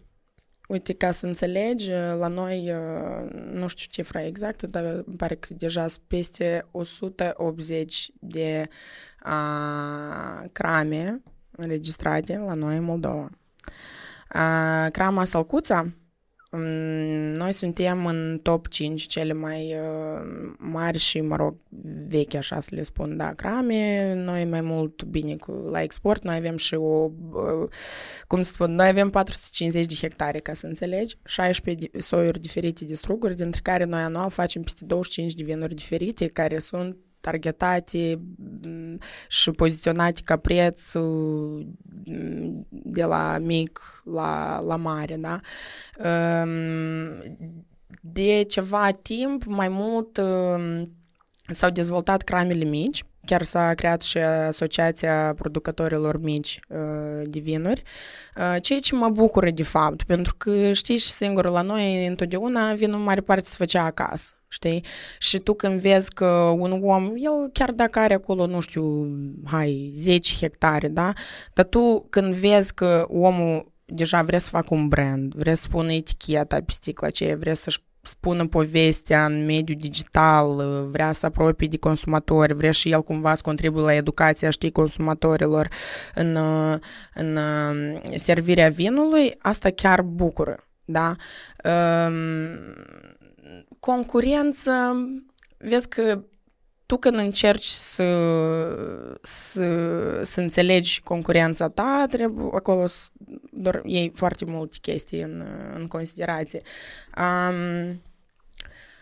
[0.68, 2.72] Uite, ca să înțelegi, la noi,
[3.52, 8.68] nu știu cifra exactă, dar îmi pare că deja sunt peste 180 de
[9.18, 13.30] a, crame înregistrate la noi în Moldova.
[14.28, 15.92] A, crama Salcuța
[17.34, 21.56] Noi suntem în top 5 cele mai uh, mari și, mă rog,
[22.08, 24.14] vechi, așa să le spun, da, crame.
[24.14, 26.22] Noi mai mult bine cu, la export.
[26.22, 27.68] Noi avem și o, uh,
[28.26, 32.94] cum să spun, noi avem 450 de hectare, ca să înțelegi, 16 soiuri diferite de
[32.94, 38.20] struguri, dintre care noi anual facem peste 25 de vinuri diferite, care sunt targetate
[39.28, 40.92] și poziționate ca preț
[42.68, 45.40] de la mic la, la mare, da?
[48.00, 50.20] De ceva timp, mai mult
[51.50, 56.60] s-au dezvoltat cramele mici, chiar s-a creat și Asociația Producătorilor Mici
[57.24, 57.82] de Vinuri,
[58.60, 63.00] ceea ce mă bucură de fapt, pentru că știi și singur, la noi întotdeauna vinul
[63.00, 64.84] mare parte se făcea acasă știi?
[65.18, 66.26] Și tu când vezi că
[66.58, 69.06] un om, el chiar dacă are acolo, nu știu,
[69.44, 71.12] hai, 10 hectare, da?
[71.52, 75.92] Dar tu când vezi că omul deja vrea să facă un brand, vrea să pună
[75.92, 81.76] eticheta pe sticla aceea, vrea să-și spună povestea în mediul digital, vrea să apropie de
[81.76, 85.68] consumatori, vrea și el cumva să contribuie la educația, știi, consumatorilor
[86.14, 86.36] în,
[87.14, 87.38] în
[88.14, 91.16] servirea vinului, asta chiar bucură, da?
[93.86, 94.72] Concurență,
[95.58, 96.24] vezi că
[96.86, 98.08] tu când încerci să,
[99.22, 103.08] să, să înțelegi concurența ta, trebuie acolo să
[103.50, 105.44] doar iei foarte multe chestii în,
[105.74, 106.62] în considerație.
[107.18, 108.00] Um,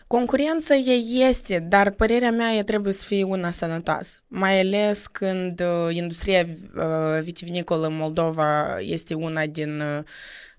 [0.07, 5.59] Concurența ei este, dar părerea mea e trebuie să fie una sănătoasă, mai ales când
[5.61, 10.03] uh, industria uh, vitivinicolă în Moldova este una din uh,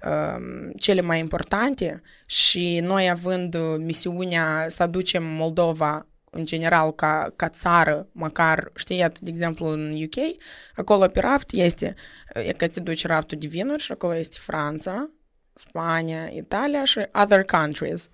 [0.02, 7.32] Um, cele mai importante și noi având uh, misiunea să aducem Moldova în general ca,
[7.36, 10.36] ca țară, măcar, știi, de exemplu în UK,
[10.74, 11.94] acolo pe raft este,
[12.34, 15.10] e că te duci raftul de vinuri și acolo este Franța,
[15.52, 18.10] Spania, Italia și other countries.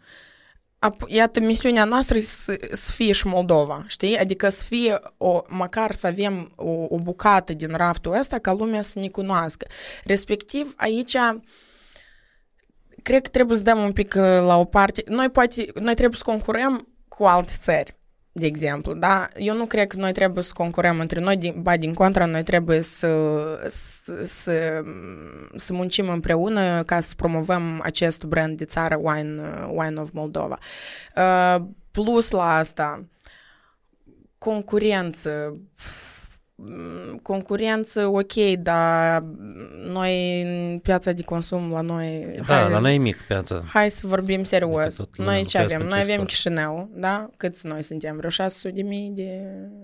[1.07, 4.19] Iată, misiunea noastră să, să fie și Moldova, știi?
[4.19, 8.83] Adică să fie, o, măcar să avem o, o bucată din raftul ăsta ca lumea
[8.83, 9.67] să ne cunoască.
[10.05, 11.17] Respectiv, aici
[13.03, 15.03] cred că trebuie să dăm un pic uh, la o parte.
[15.07, 17.97] Noi, poate, noi trebuie să concurăm cu alte țări,
[18.35, 19.29] de exemplu, da?
[19.37, 22.43] Eu nu cred că noi trebuie să concurăm între noi, din, ba din contra, noi
[22.43, 23.09] trebuie să,
[23.69, 24.83] să, să,
[25.57, 30.59] să muncim împreună ca să promovăm acest brand de țară Wine, uh, Wine of Moldova.
[31.17, 31.57] Uh,
[31.91, 33.05] plus la asta,
[34.39, 35.61] concurență,
[37.23, 39.25] concurență, ok, dar
[39.85, 42.41] noi în piața de consum la noi...
[42.47, 43.63] Da, hai, la noi e mic piața.
[43.67, 44.97] Hai să vorbim serios.
[44.97, 45.83] Tot, noi ce avem?
[45.87, 47.29] Noi avem Chișinău, da?
[47.37, 48.17] Câți noi suntem?
[48.17, 49.41] Vreo 600 de mii de,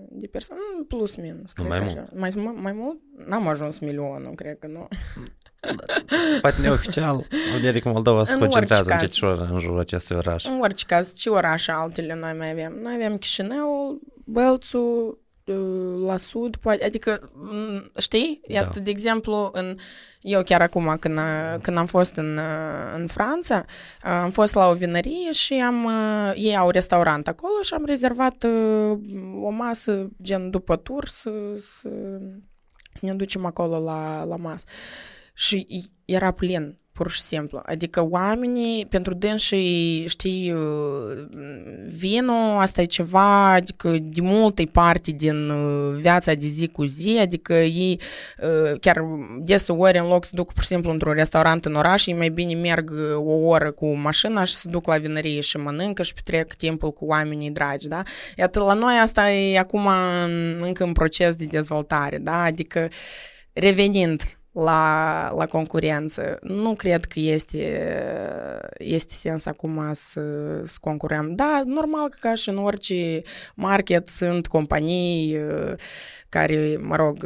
[0.09, 0.61] de persoane?
[0.87, 1.51] Plus minus.
[1.55, 2.15] Nu, mai mult.
[2.15, 2.97] Mai, mai mult?
[3.27, 4.87] N-am ajuns milionul, cred că nu.
[6.41, 9.11] Poate neoficial, America Moldova se concentrează încet
[9.51, 10.45] în jurul acestui oraș.
[10.45, 12.79] În orice caz, ce oraș altele noi mai avem?
[12.81, 15.17] Noi avem Chișinău, Bălțu,
[16.05, 17.31] la sud, poate, adică,
[17.97, 18.41] știi?
[18.47, 18.53] Da.
[18.53, 19.77] Iată, de exemplu, în,
[20.21, 21.19] eu chiar acum, când,
[21.61, 22.39] când am fost în,
[22.95, 23.65] în Franța,
[24.01, 25.89] am fost la o vinărie și am,
[26.35, 28.43] ei au restaurant acolo și am rezervat
[29.41, 31.89] o masă, gen după tur, să, să,
[32.93, 34.65] să ne ducem acolo la, la masă.
[35.33, 35.67] Și
[36.05, 37.61] era plin pur și simplu.
[37.65, 41.27] Adică oamenii, pentru dânsii, știi, uh,
[41.87, 47.17] vinul, asta e ceva, adică de multe parte din uh, viața de zi cu zi,
[47.21, 47.99] adică ei
[48.41, 49.03] uh, chiar
[49.37, 52.53] deseori în loc să duc pur și simplu într-un restaurant în oraș, ei mai bine
[52.53, 56.91] merg o oră cu mașina și se duc la vinărie și mănâncă și petrec timpul
[56.91, 58.01] cu oamenii dragi, da?
[58.37, 59.87] Iată, la noi asta e acum
[60.61, 62.43] încă în proces de dezvoltare, da?
[62.43, 62.87] Adică
[63.53, 66.39] revenind la, la concurență.
[66.41, 67.81] Nu cred că este,
[68.77, 70.21] este sens acum să,
[70.63, 71.35] să concurăm.
[71.35, 73.21] Da, normal că ca și în orice
[73.55, 75.37] market sunt companii
[76.29, 77.25] care, mă rog,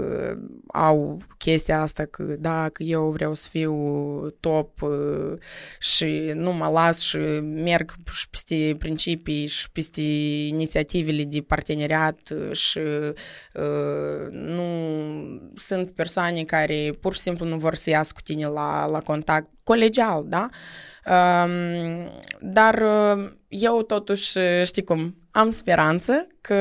[0.68, 3.76] au chestia asta că da, că eu vreau să fiu
[4.40, 4.80] top
[5.80, 10.02] și nu mă las și merg și peste principii și peste
[10.48, 12.20] inițiativele de parteneriat
[12.52, 12.80] și
[14.32, 14.64] nu
[15.56, 19.48] sunt persoane care pur și simplu nu vor să iasă cu tine la, la contact
[19.64, 20.50] colegial, da?
[21.06, 22.84] Um, dar
[23.48, 26.58] eu totuși, știi cum, am speranță că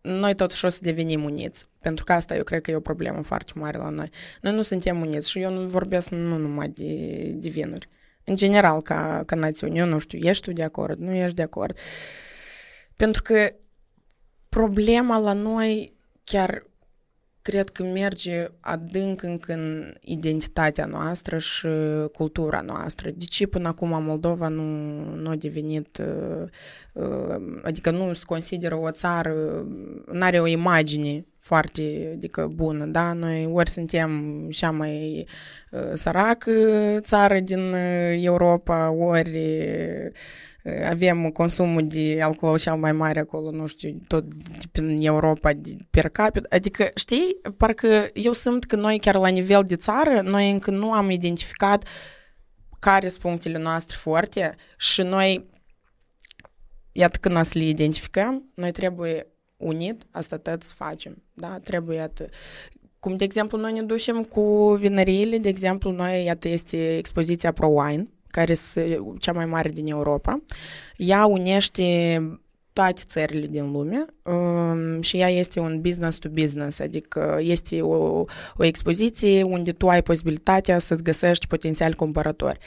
[0.00, 1.66] noi totuși o să devenim uniți.
[1.80, 4.10] Pentru că asta eu cred că e o problemă foarte mare la noi.
[4.40, 6.94] Noi nu suntem uniți și eu nu vorbesc nu numai de,
[7.34, 7.88] de vinuri.
[8.24, 11.42] În general, ca, ca națiune, eu nu știu, ești tu de acord, nu ești de
[11.42, 11.78] acord.
[12.96, 13.52] Pentru că
[14.48, 15.92] problema la noi
[16.24, 16.69] chiar
[17.50, 21.66] cred că merge adânc încă în identitatea noastră și
[22.12, 23.10] cultura noastră.
[23.10, 24.64] De ce până acum Moldova nu,
[25.14, 26.02] nu a devenit,
[27.62, 29.32] adică nu se consideră o țară,
[30.12, 33.12] nu are o imagine foarte adică, bună, da?
[33.12, 34.10] Noi ori suntem
[34.50, 35.26] cea mai
[35.94, 36.52] săracă
[37.00, 37.74] țară din
[38.12, 39.38] Europa, ori
[40.88, 44.24] avem consumul de alcool cel mai mare acolo, nu știu, tot
[44.72, 45.50] în Europa
[45.90, 46.46] per capita.
[46.50, 50.92] Adică, știi, parcă eu simt că noi chiar la nivel de țară, noi încă nu
[50.92, 51.84] am identificat
[52.78, 55.50] care sunt punctele noastre forte și noi,
[56.92, 61.58] iată când să le identificăm, noi trebuie unit, asta tot să facem, da?
[61.58, 62.28] Trebuie, iată,
[62.98, 67.66] cum, de exemplu, noi ne ducem cu vinăriile, de exemplu, noi, iată, este expoziția Pro
[67.66, 70.42] Wine, care este cea mai mare din Europa.
[70.96, 72.20] Ea unește
[72.72, 78.24] toate țările din lume um, și ea este un business to business, adică este o,
[78.56, 82.58] o expoziție unde tu ai posibilitatea să-ți găsești potențial cumpărători.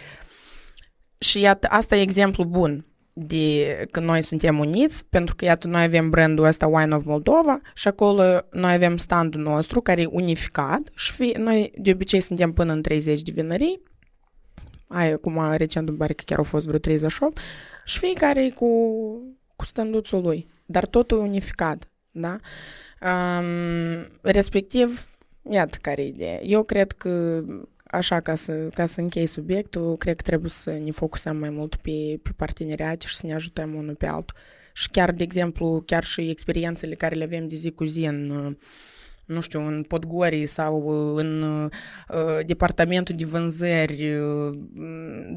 [1.17, 5.83] Și iată, asta e exemplu bun de că noi suntem uniți, pentru că iată, noi
[5.83, 10.89] avem brandul ăsta Wine of Moldova și acolo noi avem standul nostru care e unificat
[10.95, 13.81] și fi, noi de obicei suntem până în 30 de vinării
[14.87, 17.39] ai acum recent îmi pare că chiar au fost vreo 38
[17.85, 18.67] și fiecare cu,
[19.55, 22.37] cu standuțul lui, dar totul unificat, da?
[23.01, 25.15] Um, respectiv,
[25.51, 26.41] iată care e ideea.
[26.41, 27.43] Eu cred că
[27.83, 31.75] așa, ca să, ca să închei subiectul, cred că trebuie să ne focusăm mai mult
[31.75, 34.37] pe, pe parteneriate și să ne ajutăm unul pe altul.
[34.73, 38.55] Și chiar, de exemplu, chiar și experiențele care le avem de zi cu zi în
[39.25, 44.57] nu știu, în Podgorii sau în uh, departamentul de vânzări, uh,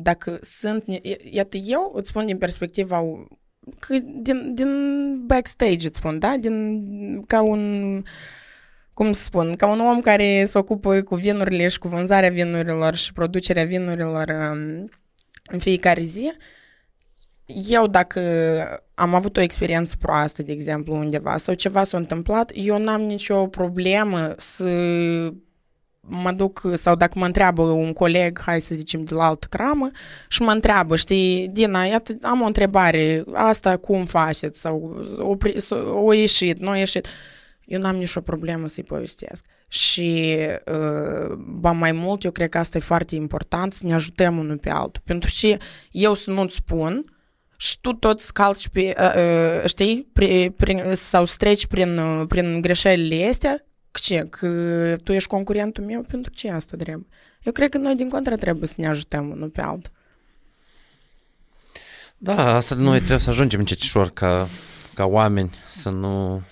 [0.03, 0.85] dacă sunt,
[1.31, 3.03] iată, eu îți spun din perspectiva
[3.79, 4.71] că din, din
[5.27, 6.37] backstage îți spun, da?
[6.41, 6.83] Din,
[7.27, 8.03] ca un,
[8.93, 12.95] cum să spun, ca un om care se ocupă cu vinurile și cu vânzarea vinurilor
[12.95, 14.89] și producerea vinurilor um,
[15.51, 16.33] în fiecare zi,
[17.47, 18.21] eu dacă
[18.95, 23.47] am avut o experiență proastă, de exemplu, undeva sau ceva s-a întâmplat, eu n-am nicio
[23.47, 24.69] problemă să
[26.01, 29.91] mă duc, sau dacă mă întreabă un coleg, hai să zicem, de la altă cramă,
[30.29, 35.37] și mă întreabă, știi, Dina, iată, am o întrebare, asta cum faceți, sau o,
[36.05, 37.07] o ieșit, nu a ieșit.
[37.65, 39.45] Eu n-am nicio problemă să-i povestesc.
[39.69, 40.37] Și,
[40.67, 44.59] uh, ba mai mult, eu cred că asta e foarte important, să ne ajutăm unul
[44.59, 45.03] pe altul.
[45.05, 45.57] Pentru că
[45.91, 47.16] eu să nu-ți spun,
[47.57, 52.61] și tu tot scalci pe, uh, uh, știi, pri, prin, sau streci prin, uh, prin
[52.61, 57.07] greșelile astea, ce, că tu ești concurentul meu, pentru ce asta trebuie?
[57.43, 59.93] Eu cred că noi, din contră, trebuie să ne ajutăm unul pe altul.
[62.19, 64.49] Da, asta noi trebuie să ajungem încetişor ca,
[64.95, 66.43] ca oameni să nu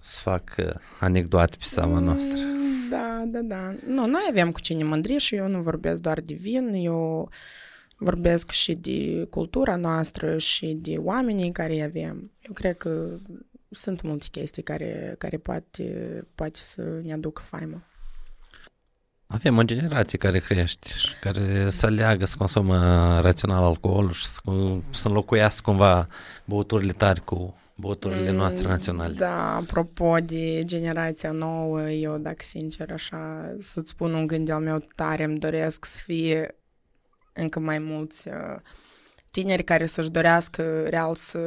[0.00, 0.54] să fac
[1.00, 2.38] anecdoate pe seama noastră.
[2.90, 3.74] Da, da, da.
[3.86, 7.28] Nu, noi avem cu cine mândri și eu nu vorbesc doar de vin, eu
[7.96, 12.30] vorbesc și de cultura noastră și de oamenii care îi avem.
[12.40, 13.16] Eu cred că
[13.70, 17.82] sunt multe chestii care, care poate, poate să ne aducă faimă.
[19.26, 22.76] Avem o generație care crește și care să leagă să consumă
[23.20, 24.40] rațional alcool și să,
[24.90, 26.08] să înlocuiască cumva
[26.44, 29.14] băuturile tari cu băuturile mm, noastre naționale.
[29.14, 34.86] Da, apropo de generația nouă, eu dacă sincer așa să-ți spun un gând al meu
[34.94, 36.54] tare, îmi doresc să fie
[37.34, 38.60] încă mai mulți uh,
[39.30, 41.40] tineri care să-și dorească real să,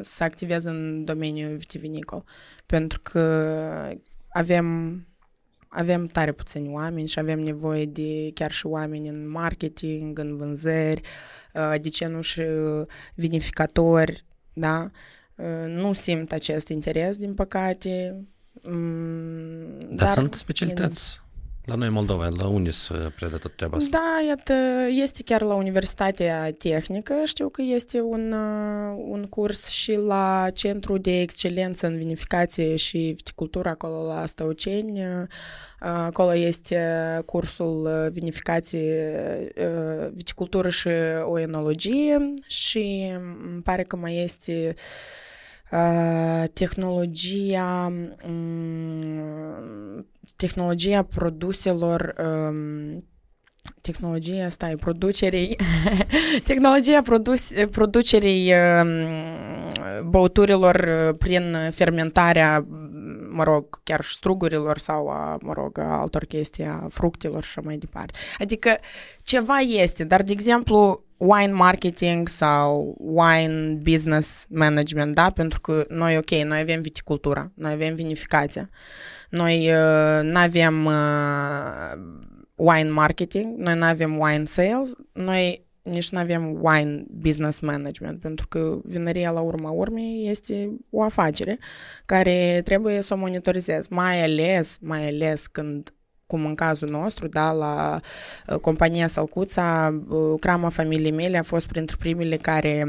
[0.00, 2.24] să activeze în domeniul vitivinicol.
[2.66, 3.92] Pentru că
[4.28, 4.98] avem,
[5.68, 11.00] avem tare puțini oameni și avem nevoie de chiar și oameni în marketing, în vânzări,
[11.54, 12.42] uh, de ce nu și
[13.14, 14.90] vinificatori, da?
[15.34, 18.24] Uh, nu simt acest interes, din păcate.
[18.62, 21.22] Mm, dar, dar sunt specialități
[21.64, 23.88] la noi Moldova, la unde se predă tot treaba asta?
[23.90, 24.54] Da, iată,
[24.90, 28.32] este chiar la Universitatea Tehnică, știu că este un,
[28.96, 35.02] un curs și la Centru de Excelență în Vinificație și Viticultură, acolo la Stăuceni,
[35.78, 36.78] acolo este
[37.26, 39.18] cursul Vinificație,
[40.12, 40.88] Viticultură și
[41.22, 43.12] Oenologie și
[43.52, 44.74] îmi pare că mai este
[46.52, 47.92] tehnologia
[50.36, 53.04] tehnologia produselor um,
[53.80, 55.56] tehnologia, stai, producerii
[56.48, 62.66] tehnologia produs, producerii um, băuturilor prin fermentarea
[63.34, 67.58] mă rog, chiar și strugurilor sau, a, mă rog, a altor chestii, a fructelor și
[67.58, 68.18] mai departe.
[68.38, 68.76] Adică
[69.22, 75.30] ceva este, dar, de exemplu, wine marketing sau wine business management, da?
[75.30, 78.70] Pentru că noi, ok, noi avem viticultura, noi avem vinificația,
[79.34, 81.92] noi uh, nu avem uh,
[82.54, 88.48] wine marketing, noi nu avem wine sales, noi nici nu avem wine business management, pentru
[88.48, 91.58] că vinăria la urma urmei este o afacere
[92.06, 95.94] care trebuie să o monitorizezi, mai ales, mai ales când
[96.26, 98.00] cum în cazul nostru, da, la
[98.48, 102.86] uh, compania Salcuța, uh, crama familiei mele a fost printre primele care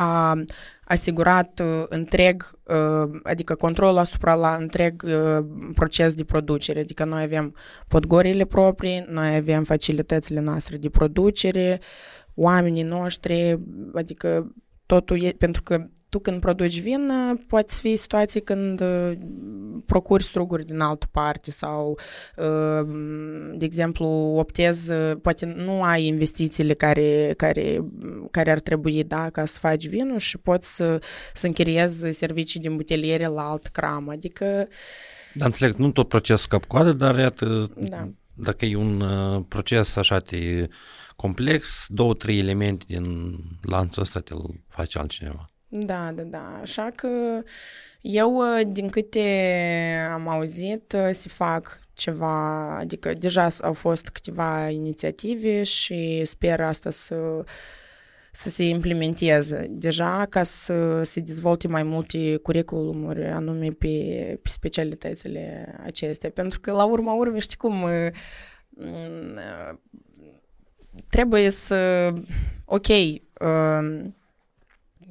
[0.00, 0.42] a
[0.84, 6.80] asigurat uh, întreg, uh, adică controlul asupra la întreg uh, proces de producere.
[6.80, 7.54] Adică noi avem
[7.88, 11.80] podgorile proprii, noi avem facilitățile noastre de producere,
[12.34, 13.60] oamenii noștri,
[13.94, 14.54] adică
[14.86, 17.10] totul e, pentru că tu când produci vin,
[17.46, 19.12] poți fi situații când uh,
[19.86, 21.98] procuri struguri din altă parte sau,
[22.36, 22.88] uh,
[23.54, 24.06] de exemplu,
[24.36, 27.84] optezi, uh, poate nu ai investițiile care, care,
[28.30, 31.02] care ar trebui da, ca să faci vinul și poți să,
[31.34, 34.08] să închiriezi servicii de îmbuteliere la alt cram.
[34.08, 34.68] Adică...
[35.34, 38.08] Da, înțeleg, nu tot procesul cap-coadă, dar iată, da.
[38.34, 39.02] dacă e un
[39.48, 40.68] proces așa de
[41.16, 44.34] complex, două, trei elemente din lanțul ăsta te
[44.68, 45.49] face altcineva.
[45.72, 46.58] Da, da, da.
[46.60, 47.42] Așa că
[48.00, 49.20] eu, uh, din câte
[50.12, 56.90] am auzit, uh, se fac ceva, adică deja au fost câteva inițiative și sper asta
[56.90, 57.44] să
[58.32, 63.88] să se implementeze deja ca să se dezvolte mai multe curriculumuri anume pe,
[64.42, 66.30] pe specialitățile acestea.
[66.30, 67.90] Pentru că la urma urmei, știi cum, uh,
[68.68, 69.38] mm,
[71.08, 72.12] trebuie să,
[72.64, 72.86] ok,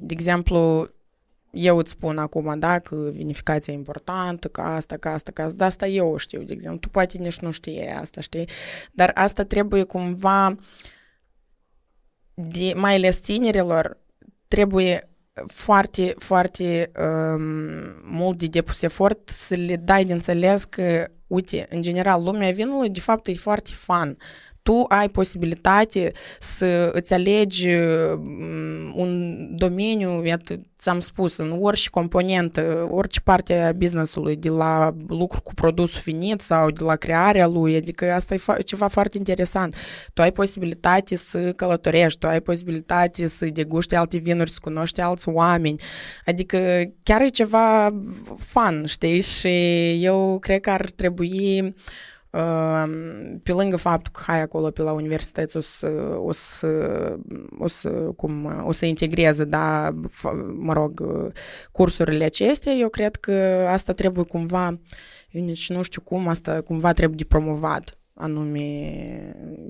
[0.00, 0.88] de exemplu,
[1.50, 5.56] eu îți spun acum, da, că vinificația e importantă, că asta, că asta, că asta,
[5.56, 6.78] dar asta eu știu, de exemplu.
[6.78, 8.48] Tu poate nici nu știi asta, știi?
[8.92, 10.56] Dar asta trebuie cumva,
[12.34, 13.98] de, mai ales tinerilor,
[14.48, 15.10] trebuie
[15.46, 17.42] foarte, foarte um,
[18.02, 22.90] mult de depus efort să le dai de înțeles că, uite, în general, lumea vinului,
[22.90, 24.16] de fapt, e foarte fun
[24.62, 32.88] tu ai posibilitate să îți alegi mm, un domeniu, iată, ți-am spus, în orice componentă,
[32.90, 37.76] orice parte a businessului, de la lucru cu produs finit sau de la crearea lui,
[37.76, 39.74] adică asta e fa- ceva foarte interesant.
[40.14, 45.28] Tu ai posibilitate să călătorești, tu ai posibilitate să deguști alte vinuri, să cunoști alți
[45.28, 45.80] oameni,
[46.24, 47.94] adică chiar e ceva
[48.38, 49.20] fun, știi?
[49.20, 49.48] Și
[50.04, 51.72] eu cred că ar trebui uh,
[53.42, 56.68] pe lângă faptul că hai acolo pe la universități o să, o să,
[57.58, 59.90] o să, cum, o să integreze, da,
[60.56, 61.02] mă rog,
[61.72, 64.80] cursurile acestea, eu cred că asta trebuie cumva,
[65.30, 68.60] eu nici nu știu cum, asta cumva trebuie de promovat anume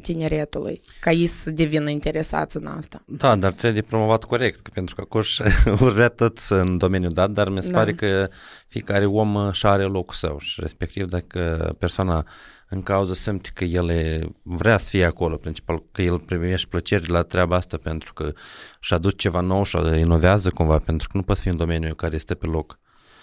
[0.02, 3.02] tineretului, ca ei să devină interesați în asta.
[3.06, 5.22] Da, dar trebuie de promovat corect, pentru că acum
[5.86, 7.78] urrea tot în domeniul dat, dar mi se da.
[7.78, 8.28] pare că
[8.66, 12.26] fiecare om și are locul său și respectiv dacă persoana
[12.68, 17.22] în cauza simte că el vrea să fie acolo, principal că el primește plăceri la
[17.22, 18.32] treaba asta pentru că
[18.80, 22.14] și aduce ceva nou și inovează cumva, pentru că nu poți fi un domeniu care
[22.14, 22.78] este pe loc.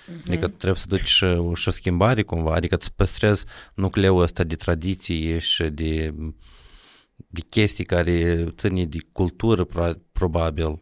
[0.07, 0.27] Uh-huh.
[0.27, 4.55] Adică trebuie să duci și, și o schimbare cumva, adică să păstrezi nucleul ăsta de
[4.55, 6.13] tradiții și de,
[7.15, 9.67] de chestii care ține de cultură
[10.11, 10.81] probabil,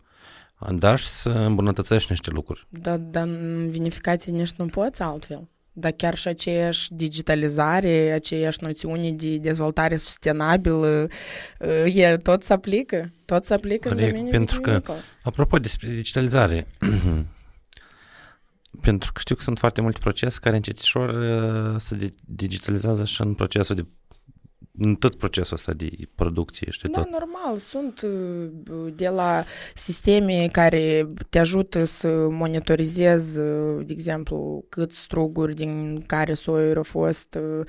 [0.70, 2.68] dar și să îmbunătățești niște lucruri.
[2.70, 5.50] Da, dar în vinificație nici nu poți altfel.
[5.78, 11.08] Dar chiar și aceeași digitalizare, aceeași noțiune de dezvoltare sustenabilă,
[11.86, 14.82] e, tot se aplică, tot se aplică Corect, în domeniul pentru că,
[15.24, 16.68] apropo despre digitalizare,
[18.86, 23.34] pentru că știu că sunt foarte multe procese care încetișor uh, se digitalizează și în
[23.34, 23.86] procesul de
[24.78, 27.10] în tot procesul ăsta de producție, știi da, tot.
[27.10, 34.98] normal, sunt uh, de la sisteme care te ajută să monitorizezi, uh, de exemplu, câți
[34.98, 37.66] struguri din care soiuri au fost uh,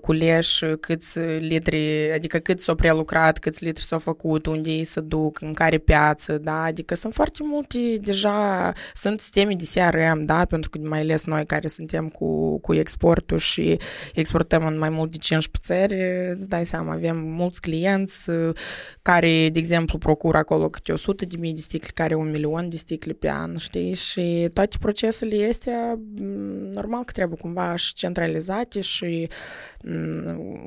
[0.00, 5.40] culeși, câți litri, adică cât s-au prelucrat, câți litri s-au făcut, unde ei se duc,
[5.40, 10.70] în care piață, da, adică sunt foarte multe deja, sunt sisteme de CRM, da, pentru
[10.70, 13.78] că mai ales noi care suntem cu, cu exportul și
[14.14, 18.54] exportăm în mai mult de 15 țări, îți dai seama, avem mulți clienți uh,
[19.02, 22.76] care, de exemplu, procură acolo câte 100 de mii de sticle, care un milion de
[22.76, 23.94] sticle pe an, știi?
[23.94, 29.71] Și toate procesele astea, mm, normal că trebuie cumva și centralizate și mm,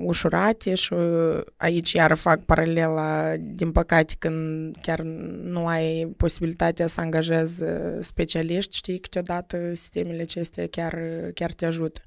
[0.03, 4.99] ușurate și uh, aici iar fac paralela, din păcate, când chiar
[5.43, 10.99] nu ai posibilitatea să angajezi uh, specialiști, știi, câteodată sistemele acestea chiar,
[11.33, 12.01] chiar te ajută.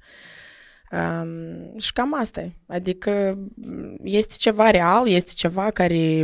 [0.91, 2.51] Um, și cam asta e.
[2.67, 3.39] Adică
[4.03, 6.23] este ceva real, este ceva care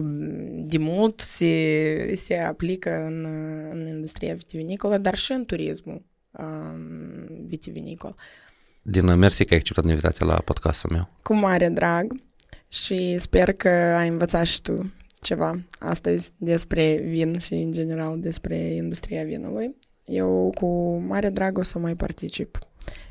[0.65, 3.25] de mult se, se aplică în,
[3.71, 8.15] în industria vitivinicolă, dar și în turismul um, vitivinicol.
[8.87, 11.09] Din mersi că ai acceptat invitația la podcastul meu.
[11.21, 12.15] Cu mare drag
[12.67, 18.57] și sper că ai învățat și tu ceva astăzi despre vin și, în general, despre
[18.57, 19.75] industria vinului.
[20.05, 22.59] Eu cu mare drag o să mai particip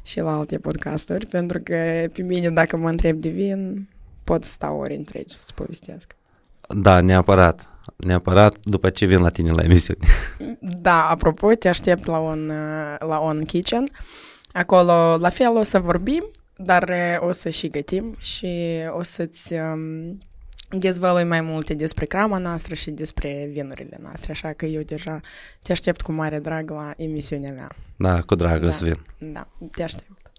[0.02, 3.88] și la alte podcasturi, pentru că pe mine, dacă mă întreb de vin,
[4.24, 6.16] pot sta ori întregi să povestesc.
[6.68, 7.68] Da, neapărat.
[7.96, 10.06] Neapărat după ce vin la tine la emisiune.
[10.60, 12.52] Da, apropo, te aștept la un,
[12.98, 13.84] la un kitchen.
[14.56, 16.24] Acolo, la fel, o să vorbim,
[16.56, 20.18] dar o să și gătim și o să-ți um,
[20.78, 25.20] dezvălui mai multe despre crama noastră și despre vinurile noastre, așa că eu deja
[25.62, 27.68] te aștept cu mare drag la emisiunea mea.
[27.96, 28.76] Da, cu drag da.
[28.80, 29.04] vin.
[29.18, 30.30] Da, te aștept.